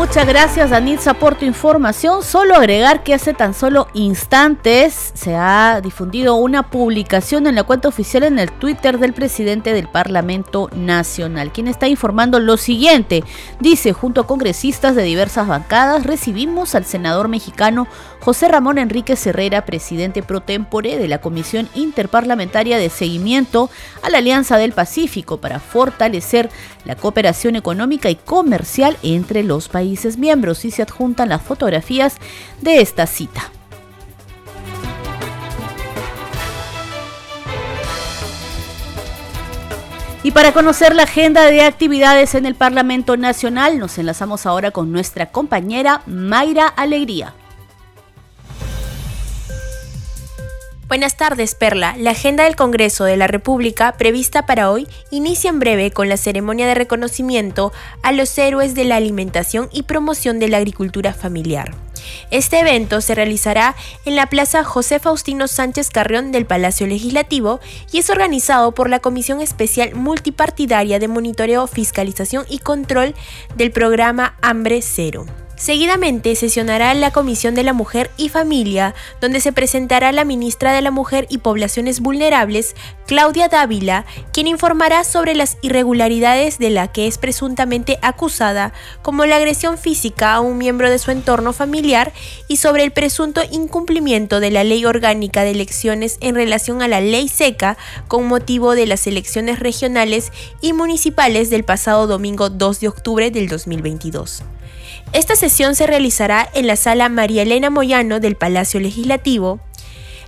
Muchas 0.00 0.26
gracias, 0.26 0.70
Danitza, 0.70 1.12
por 1.12 1.34
tu 1.34 1.44
información. 1.44 2.22
Solo 2.22 2.54
agregar 2.54 3.02
que 3.02 3.12
hace 3.12 3.34
tan 3.34 3.52
solo 3.52 3.86
instantes 3.92 5.12
se 5.12 5.36
ha 5.36 5.82
difundido 5.82 6.36
una 6.36 6.70
publicación 6.70 7.46
en 7.46 7.54
la 7.54 7.64
cuenta 7.64 7.88
oficial 7.88 8.22
en 8.22 8.38
el 8.38 8.50
Twitter 8.50 8.98
del 8.98 9.12
presidente 9.12 9.74
del 9.74 9.88
Parlamento 9.88 10.70
Nacional, 10.74 11.52
quien 11.52 11.68
está 11.68 11.86
informando 11.86 12.40
lo 12.40 12.56
siguiente. 12.56 13.24
Dice, 13.60 13.92
junto 13.92 14.22
a 14.22 14.26
congresistas 14.26 14.96
de 14.96 15.02
diversas 15.02 15.46
bancadas, 15.46 16.04
recibimos 16.04 16.74
al 16.74 16.86
senador 16.86 17.28
mexicano 17.28 17.86
José 18.20 18.48
Ramón 18.48 18.78
Enrique 18.78 19.18
Herrera, 19.22 19.66
presidente 19.66 20.22
pro 20.22 20.40
tempore 20.40 20.96
de 20.96 21.08
la 21.08 21.20
Comisión 21.20 21.68
Interparlamentaria 21.74 22.78
de 22.78 22.88
Seguimiento 22.88 23.68
a 24.02 24.08
la 24.08 24.18
Alianza 24.18 24.56
del 24.56 24.72
Pacífico 24.72 25.42
para 25.42 25.60
fortalecer 25.60 26.48
la 26.86 26.96
cooperación 26.96 27.54
económica 27.56 28.08
y 28.08 28.16
comercial 28.16 28.96
entre 29.02 29.42
los 29.42 29.68
miembros 30.18 30.64
y 30.64 30.70
se 30.70 30.82
adjuntan 30.82 31.28
las 31.28 31.42
fotografías 31.42 32.16
de 32.60 32.80
esta 32.80 33.06
cita. 33.06 33.50
Y 40.22 40.32
para 40.32 40.52
conocer 40.52 40.94
la 40.94 41.04
agenda 41.04 41.46
de 41.46 41.62
actividades 41.62 42.34
en 42.34 42.44
el 42.44 42.54
Parlamento 42.54 43.16
Nacional, 43.16 43.78
nos 43.78 43.96
enlazamos 43.96 44.44
ahora 44.44 44.70
con 44.70 44.92
nuestra 44.92 45.32
compañera 45.32 46.02
Mayra 46.06 46.66
Alegría. 46.66 47.34
Buenas 50.90 51.16
tardes, 51.16 51.54
Perla. 51.54 51.94
La 51.96 52.10
agenda 52.10 52.42
del 52.42 52.56
Congreso 52.56 53.04
de 53.04 53.16
la 53.16 53.28
República, 53.28 53.92
prevista 53.92 54.44
para 54.44 54.72
hoy, 54.72 54.88
inicia 55.12 55.48
en 55.48 55.60
breve 55.60 55.92
con 55.92 56.08
la 56.08 56.16
ceremonia 56.16 56.66
de 56.66 56.74
reconocimiento 56.74 57.72
a 58.02 58.10
los 58.10 58.36
héroes 58.36 58.74
de 58.74 58.82
la 58.82 58.96
alimentación 58.96 59.68
y 59.70 59.84
promoción 59.84 60.40
de 60.40 60.48
la 60.48 60.56
agricultura 60.56 61.14
familiar. 61.14 61.76
Este 62.32 62.58
evento 62.58 63.00
se 63.02 63.14
realizará 63.14 63.76
en 64.04 64.16
la 64.16 64.26
Plaza 64.26 64.64
José 64.64 64.98
Faustino 64.98 65.46
Sánchez 65.46 65.90
Carrión 65.90 66.32
del 66.32 66.44
Palacio 66.44 66.88
Legislativo 66.88 67.60
y 67.92 67.98
es 67.98 68.10
organizado 68.10 68.72
por 68.72 68.90
la 68.90 68.98
Comisión 68.98 69.40
Especial 69.40 69.94
Multipartidaria 69.94 70.98
de 70.98 71.06
Monitoreo, 71.06 71.68
Fiscalización 71.68 72.46
y 72.48 72.58
Control 72.58 73.14
del 73.54 73.70
programa 73.70 74.34
Hambre 74.42 74.82
Cero. 74.82 75.24
Seguidamente 75.60 76.34
sesionará 76.36 76.94
la 76.94 77.10
Comisión 77.10 77.54
de 77.54 77.64
la 77.64 77.74
Mujer 77.74 78.10
y 78.16 78.30
Familia, 78.30 78.94
donde 79.20 79.40
se 79.40 79.52
presentará 79.52 80.10
la 80.10 80.24
ministra 80.24 80.72
de 80.72 80.80
la 80.80 80.90
Mujer 80.90 81.26
y 81.28 81.36
Poblaciones 81.36 82.00
Vulnerables, 82.00 82.74
Claudia 83.06 83.48
Dávila, 83.48 84.06
quien 84.32 84.46
informará 84.46 85.04
sobre 85.04 85.34
las 85.34 85.58
irregularidades 85.60 86.58
de 86.58 86.70
la 86.70 86.90
que 86.90 87.06
es 87.06 87.18
presuntamente 87.18 87.98
acusada, 88.00 88.72
como 89.02 89.26
la 89.26 89.36
agresión 89.36 89.76
física 89.76 90.32
a 90.32 90.40
un 90.40 90.56
miembro 90.56 90.88
de 90.88 90.98
su 90.98 91.10
entorno 91.10 91.52
familiar 91.52 92.14
y 92.48 92.56
sobre 92.56 92.82
el 92.82 92.92
presunto 92.92 93.42
incumplimiento 93.50 94.40
de 94.40 94.50
la 94.50 94.64
Ley 94.64 94.86
Orgánica 94.86 95.42
de 95.44 95.50
Elecciones 95.50 96.16
en 96.22 96.36
relación 96.36 96.80
a 96.80 96.88
la 96.88 97.02
Ley 97.02 97.28
Seca 97.28 97.76
con 98.08 98.26
motivo 98.28 98.74
de 98.74 98.86
las 98.86 99.06
elecciones 99.06 99.60
regionales 99.60 100.32
y 100.62 100.72
municipales 100.72 101.50
del 101.50 101.64
pasado 101.64 102.06
domingo 102.06 102.48
2 102.48 102.80
de 102.80 102.88
octubre 102.88 103.30
del 103.30 103.48
2022. 103.48 104.42
Esta 105.12 105.34
sesión 105.34 105.74
se 105.74 105.88
realizará 105.88 106.48
en 106.54 106.68
la 106.68 106.76
sala 106.76 107.08
María 107.08 107.42
Elena 107.42 107.68
Moyano 107.68 108.20
del 108.20 108.36
Palacio 108.36 108.78
Legislativo. 108.78 109.58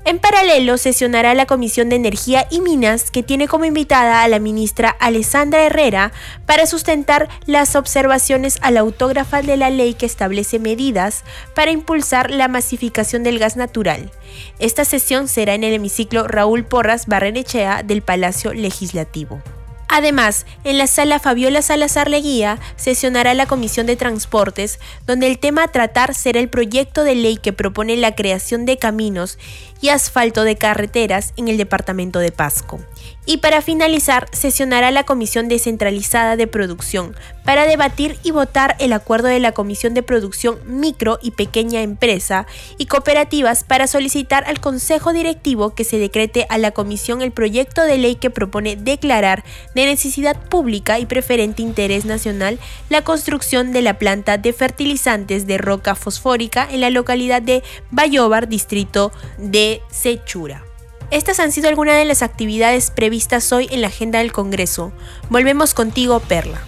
En 0.04 0.18
paralelo, 0.18 0.76
sesionará 0.76 1.34
la 1.34 1.46
Comisión 1.46 1.88
de 1.88 1.94
Energía 1.94 2.48
y 2.50 2.60
Minas, 2.60 3.12
que 3.12 3.22
tiene 3.22 3.46
como 3.46 3.64
invitada 3.64 4.24
a 4.24 4.28
la 4.28 4.40
ministra 4.40 4.90
Alessandra 4.98 5.62
Herrera 5.62 6.10
para 6.46 6.66
sustentar 6.66 7.28
las 7.46 7.76
observaciones 7.76 8.58
a 8.62 8.72
la 8.72 8.80
autógrafa 8.80 9.42
de 9.42 9.56
la 9.56 9.70
ley 9.70 9.94
que 9.94 10.06
establece 10.06 10.58
medidas 10.58 11.22
para 11.54 11.70
impulsar 11.70 12.32
la 12.32 12.48
masificación 12.48 13.22
del 13.22 13.38
gas 13.38 13.56
natural. 13.56 14.10
Esta 14.58 14.84
sesión 14.84 15.28
será 15.28 15.54
en 15.54 15.62
el 15.62 15.74
hemiciclo 15.74 16.26
Raúl 16.26 16.64
Porras 16.64 17.06
Barrenechea 17.06 17.84
del 17.84 18.02
Palacio 18.02 18.52
Legislativo. 18.52 19.40
Además, 19.88 20.46
en 20.64 20.78
la 20.78 20.86
sala 20.86 21.18
Fabiola 21.18 21.60
Salazar 21.60 22.08
Leguía 22.08 22.58
sesionará 22.76 23.34
la 23.34 23.46
Comisión 23.46 23.86
de 23.86 23.96
Transportes, 23.96 24.80
donde 25.06 25.26
el 25.26 25.38
tema 25.38 25.64
a 25.64 25.68
tratar 25.68 26.14
será 26.14 26.40
el 26.40 26.48
proyecto 26.48 27.04
de 27.04 27.14
ley 27.14 27.36
que 27.36 27.52
propone 27.52 27.96
la 27.96 28.14
creación 28.14 28.64
de 28.64 28.78
caminos 28.78 29.38
y 29.80 29.90
asfalto 29.90 30.44
de 30.44 30.56
carreteras 30.56 31.34
en 31.36 31.48
el 31.48 31.58
departamento 31.58 32.20
de 32.20 32.32
Pasco. 32.32 32.80
Y 33.24 33.36
para 33.36 33.62
finalizar, 33.62 34.28
sesionará 34.32 34.90
la 34.90 35.04
Comisión 35.04 35.46
Descentralizada 35.46 36.34
de 36.34 36.48
Producción 36.48 37.14
para 37.44 37.66
debatir 37.66 38.18
y 38.24 38.32
votar 38.32 38.74
el 38.80 38.92
acuerdo 38.92 39.28
de 39.28 39.38
la 39.38 39.52
Comisión 39.52 39.94
de 39.94 40.02
Producción 40.02 40.58
Micro 40.66 41.20
y 41.22 41.30
Pequeña 41.30 41.82
Empresa 41.82 42.46
y 42.78 42.86
Cooperativas 42.86 43.62
para 43.62 43.86
solicitar 43.86 44.42
al 44.48 44.60
Consejo 44.60 45.12
Directivo 45.12 45.72
que 45.72 45.84
se 45.84 45.98
decrete 45.98 46.46
a 46.48 46.58
la 46.58 46.72
Comisión 46.72 47.22
el 47.22 47.30
proyecto 47.30 47.84
de 47.84 47.98
ley 47.98 48.16
que 48.16 48.30
propone 48.30 48.74
declarar 48.74 49.44
de 49.76 49.86
necesidad 49.86 50.36
pública 50.48 50.98
y 50.98 51.06
preferente 51.06 51.62
interés 51.62 52.04
nacional 52.04 52.58
la 52.90 53.02
construcción 53.02 53.72
de 53.72 53.82
la 53.82 53.98
planta 54.00 54.36
de 54.36 54.52
fertilizantes 54.52 55.46
de 55.46 55.58
roca 55.58 55.94
fosfórica 55.94 56.66
en 56.68 56.80
la 56.80 56.90
localidad 56.90 57.40
de 57.40 57.62
Bayobar, 57.92 58.48
distrito 58.48 59.12
de 59.38 59.80
Sechura. 59.90 60.71
Estas 61.12 61.40
han 61.40 61.52
sido 61.52 61.68
algunas 61.68 61.98
de 61.98 62.06
las 62.06 62.22
actividades 62.22 62.90
previstas 62.90 63.52
hoy 63.52 63.68
en 63.70 63.82
la 63.82 63.88
agenda 63.88 64.20
del 64.20 64.32
Congreso. 64.32 64.94
Volvemos 65.28 65.74
contigo, 65.74 66.20
Perla. 66.20 66.62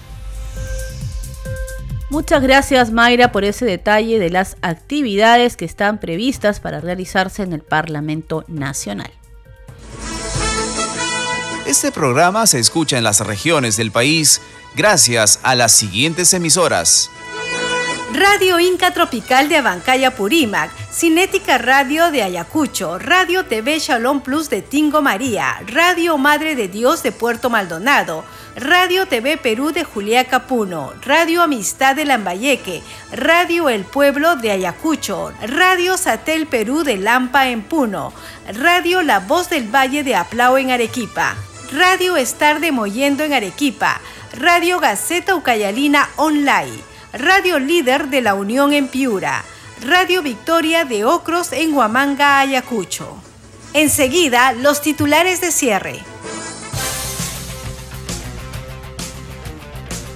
Muchas 2.10 2.42
gracias 2.42 2.90
Mayra 2.90 3.32
por 3.32 3.44
ese 3.44 3.64
detalle 3.64 4.18
de 4.18 4.28
las 4.28 4.58
actividades 4.60 5.56
que 5.56 5.64
están 5.64 5.98
previstas 5.98 6.60
para 6.60 6.80
realizarse 6.80 7.42
en 7.42 7.54
el 7.54 7.62
Parlamento 7.62 8.44
Nacional. 8.46 9.10
Este 11.64 11.90
programa 11.90 12.46
se 12.46 12.58
escucha 12.58 12.98
en 12.98 13.04
las 13.04 13.20
regiones 13.20 13.78
del 13.78 13.92
país 13.92 14.42
gracias 14.76 15.40
a 15.42 15.54
las 15.54 15.72
siguientes 15.72 16.34
emisoras. 16.34 17.10
Radio 18.14 18.60
Inca 18.60 18.92
Tropical 18.92 19.48
de 19.48 19.56
Abancaya 19.56 20.14
Purímac, 20.14 20.70
Cinética 20.92 21.58
Radio 21.58 22.12
de 22.12 22.22
Ayacucho, 22.22 22.96
Radio 23.00 23.44
TV 23.44 23.80
Shalom 23.80 24.20
Plus 24.20 24.48
de 24.48 24.62
Tingo 24.62 25.02
María, 25.02 25.60
Radio 25.66 26.16
Madre 26.16 26.54
de 26.54 26.68
Dios 26.68 27.02
de 27.02 27.10
Puerto 27.10 27.50
Maldonado, 27.50 28.24
Radio 28.54 29.06
TV 29.06 29.36
Perú 29.36 29.72
de 29.72 29.82
Juliaca 29.82 30.46
Puno, 30.46 30.92
Radio 31.02 31.42
Amistad 31.42 31.96
de 31.96 32.04
Lambayeque, 32.04 32.84
Radio 33.10 33.68
El 33.68 33.82
Pueblo 33.82 34.36
de 34.36 34.52
Ayacucho, 34.52 35.32
Radio 35.48 35.96
Satel 35.96 36.46
Perú 36.46 36.84
de 36.84 36.98
Lampa 36.98 37.48
en 37.48 37.62
Puno, 37.62 38.12
Radio 38.46 39.02
La 39.02 39.18
Voz 39.18 39.50
del 39.50 39.74
Valle 39.74 40.04
de 40.04 40.14
Aplao 40.14 40.56
en 40.56 40.70
Arequipa, 40.70 41.34
Radio 41.72 42.16
Estar 42.16 42.60
de 42.60 42.70
Moyendo 42.70 43.24
en 43.24 43.32
Arequipa, 43.32 44.00
Radio 44.38 44.78
Gaceta 44.78 45.34
Ucayalina 45.34 46.08
Online, 46.14 46.93
Radio 47.16 47.60
Líder 47.60 48.08
de 48.08 48.20
la 48.20 48.34
Unión 48.34 48.72
en 48.72 48.88
Piura, 48.88 49.44
Radio 49.86 50.20
Victoria 50.20 50.84
de 50.84 51.04
Ocros 51.04 51.52
en 51.52 51.72
Huamanga, 51.72 52.40
Ayacucho. 52.40 53.16
Enseguida, 53.72 54.52
los 54.52 54.82
titulares 54.82 55.40
de 55.40 55.52
cierre. 55.52 56.13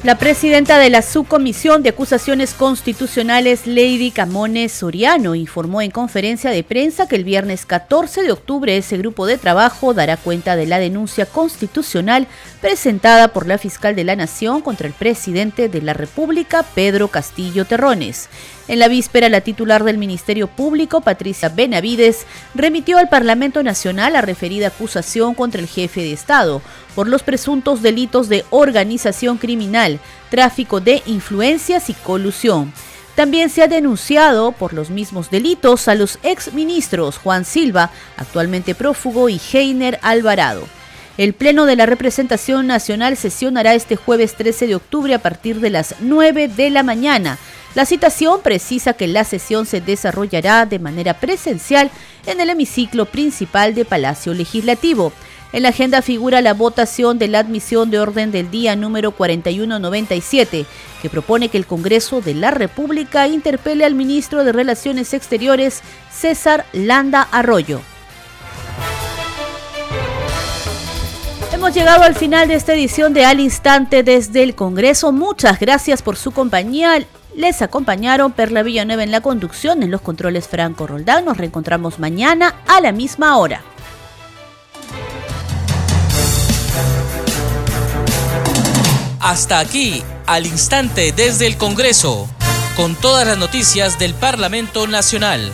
La 0.09 0.17
presidenta 0.17 0.79
de 0.79 0.89
la 0.89 1.03
Subcomisión 1.03 1.83
de 1.83 1.91
Acusaciones 1.91 2.55
Constitucionales, 2.55 3.67
Lady 3.67 4.11
Camones 4.11 4.73
Soriano, 4.73 5.35
informó 5.35 5.83
en 5.83 5.91
conferencia 5.91 6.51
de 6.51 6.65
prensa 6.65 7.07
que 7.07 7.17
el 7.17 7.25
viernes 7.25 7.67
14 7.67 8.23
de 8.23 8.33
octubre 8.33 8.75
ese 8.75 8.97
grupo 8.97 9.27
de 9.27 9.37
trabajo 9.37 9.93
dará 9.93 10.17
cuenta 10.17 10.57
de 10.57 10.65
la 10.65 10.79
denuncia 10.79 11.27
constitucional 11.27 12.27
presentada 12.63 13.35
por 13.35 13.47
la 13.47 13.59
fiscal 13.59 13.95
de 13.95 14.05
la 14.05 14.17
Nación 14.17 14.63
contra 14.63 14.87
el 14.87 14.95
presidente 14.95 15.69
de 15.69 15.83
la 15.83 15.93
República, 15.93 16.63
Pedro 16.63 17.09
Castillo 17.09 17.67
Terrones. 17.67 18.31
En 18.69 18.79
la 18.79 18.89
víspera, 18.89 19.31
la 19.31 19.41
titular 19.41 19.83
del 19.83 19.97
Ministerio 19.97 20.47
Público, 20.47 21.01
Patricia 21.01 21.49
Benavides, 21.49 22.27
remitió 22.55 22.99
al 22.99 23.09
Parlamento 23.09 23.63
Nacional 23.63 24.13
la 24.13 24.21
referida 24.21 24.69
acusación 24.69 25.35
contra 25.35 25.63
el 25.63 25.67
jefe 25.67 26.03
de 26.03 26.13
Estado 26.13 26.61
por 26.95 27.09
los 27.09 27.23
presuntos 27.23 27.81
delitos 27.81 28.29
de 28.29 28.45
organización 28.51 29.39
criminal, 29.39 30.01
tráfico 30.31 30.81
de 30.81 31.03
influencias 31.07 31.89
y 31.89 31.95
colusión. 31.95 32.75
También 33.15 33.49
se 33.49 33.63
ha 33.63 33.69
denunciado 33.69 34.53
por 34.53 34.75
los 34.75 34.91
mismos 34.91 35.31
delitos 35.31 35.89
a 35.89 35.95
los 35.95 36.19
exministros 36.23 37.17
Juan 37.17 37.47
Silva, 37.47 37.91
actualmente 38.19 38.75
prófugo, 38.75 39.31
y 39.31 39.41
Heiner 39.53 39.99
Alvarado. 40.03 40.78
El 41.19 41.35
Pleno 41.35 41.67
de 41.67 41.77
la 41.77 41.85
Representación 41.85 42.67
Nacional 42.67 43.19
sesionará 43.19 43.75
este 43.75 43.97
jueves 43.97 44.35
13 44.35 44.69
de 44.69 44.77
octubre 44.77 45.13
a 45.13 45.19
partir 45.19 45.61
de 45.61 45.69
las 45.69 45.97
9 46.01 46.49
de 46.49 46.71
la 46.71 46.83
mañana 46.83 47.39
la 47.75 47.85
citación 47.85 48.41
precisa 48.43 48.95
que 48.95 49.07
la 49.07 49.25
sesión 49.25 49.67
se 49.67 49.81
desarrollará 49.81 50.67
de 50.67 50.79
manera 50.79 51.15
presencial 51.15 51.91
en 52.27 52.41
el 52.41 52.51
hemiciclo 52.51 53.05
principal 53.05 53.75
de 53.75 53.85
Palacio 53.85 54.35
Legislativo. 54.35 55.13
En 55.53 55.63
la 55.63 55.69
agenda 55.69 56.03
figura 56.03 56.43
la 56.43 56.55
votación 56.55 57.19
de 57.19 57.29
la 57.29 57.39
admisión 57.39 57.91
de 57.91 58.01
orden 58.01 58.33
del 58.33 58.51
día 58.51 58.75
número 58.75 59.13
4197, 59.13 60.67
que 61.01 61.09
propone 61.09 61.49
que 61.51 61.59
el 61.59 61.67
Congreso 61.67 62.21
de 62.21 62.35
la 62.35 62.51
República 62.51 63.29
interpele 63.29 63.85
al 63.85 63.95
ministro 63.95 64.45
de 64.45 64.53
Relaciones 64.53 65.15
Exteriores, 65.15 65.83
César 66.11 66.67
Landa 66.73 67.23
Arroyo. 67.31 67.81
Hemos 71.59 71.75
llegado 71.75 72.05
al 72.05 72.15
final 72.15 72.47
de 72.47 72.55
esta 72.55 72.73
edición 72.73 73.13
de 73.13 73.25
Al 73.25 73.41
Instante 73.41 74.05
desde 74.05 74.45
el 74.45 74.55
Congreso. 74.55 75.11
Muchas 75.11 75.59
gracias 75.59 76.03
por 76.03 76.17
su 76.17 76.31
compañía. 76.31 77.05
Les 77.35 77.63
acompañaron 77.63 78.31
Perla 78.31 78.63
Villanueva 78.63 79.03
en 79.03 79.11
la 79.11 79.23
conducción, 79.23 79.83
en 79.83 79.91
los 79.91 80.01
controles 80.01 80.47
Franco 80.47 80.87
Roldán. 80.87 81.25
Nos 81.25 81.37
reencontramos 81.37 81.99
mañana 81.99 82.55
a 82.69 82.81
la 82.81 82.93
misma 82.93 83.37
hora. 83.39 83.61
Hasta 89.19 89.59
aquí, 89.59 90.05
al 90.27 90.47
instante 90.47 91.11
desde 91.11 91.49
el 91.49 91.57
Congreso, 91.57 92.29
con 92.77 92.95
todas 92.95 93.27
las 93.27 93.37
noticias 93.37 93.99
del 93.99 94.15
Parlamento 94.15 94.87
Nacional. 94.87 95.51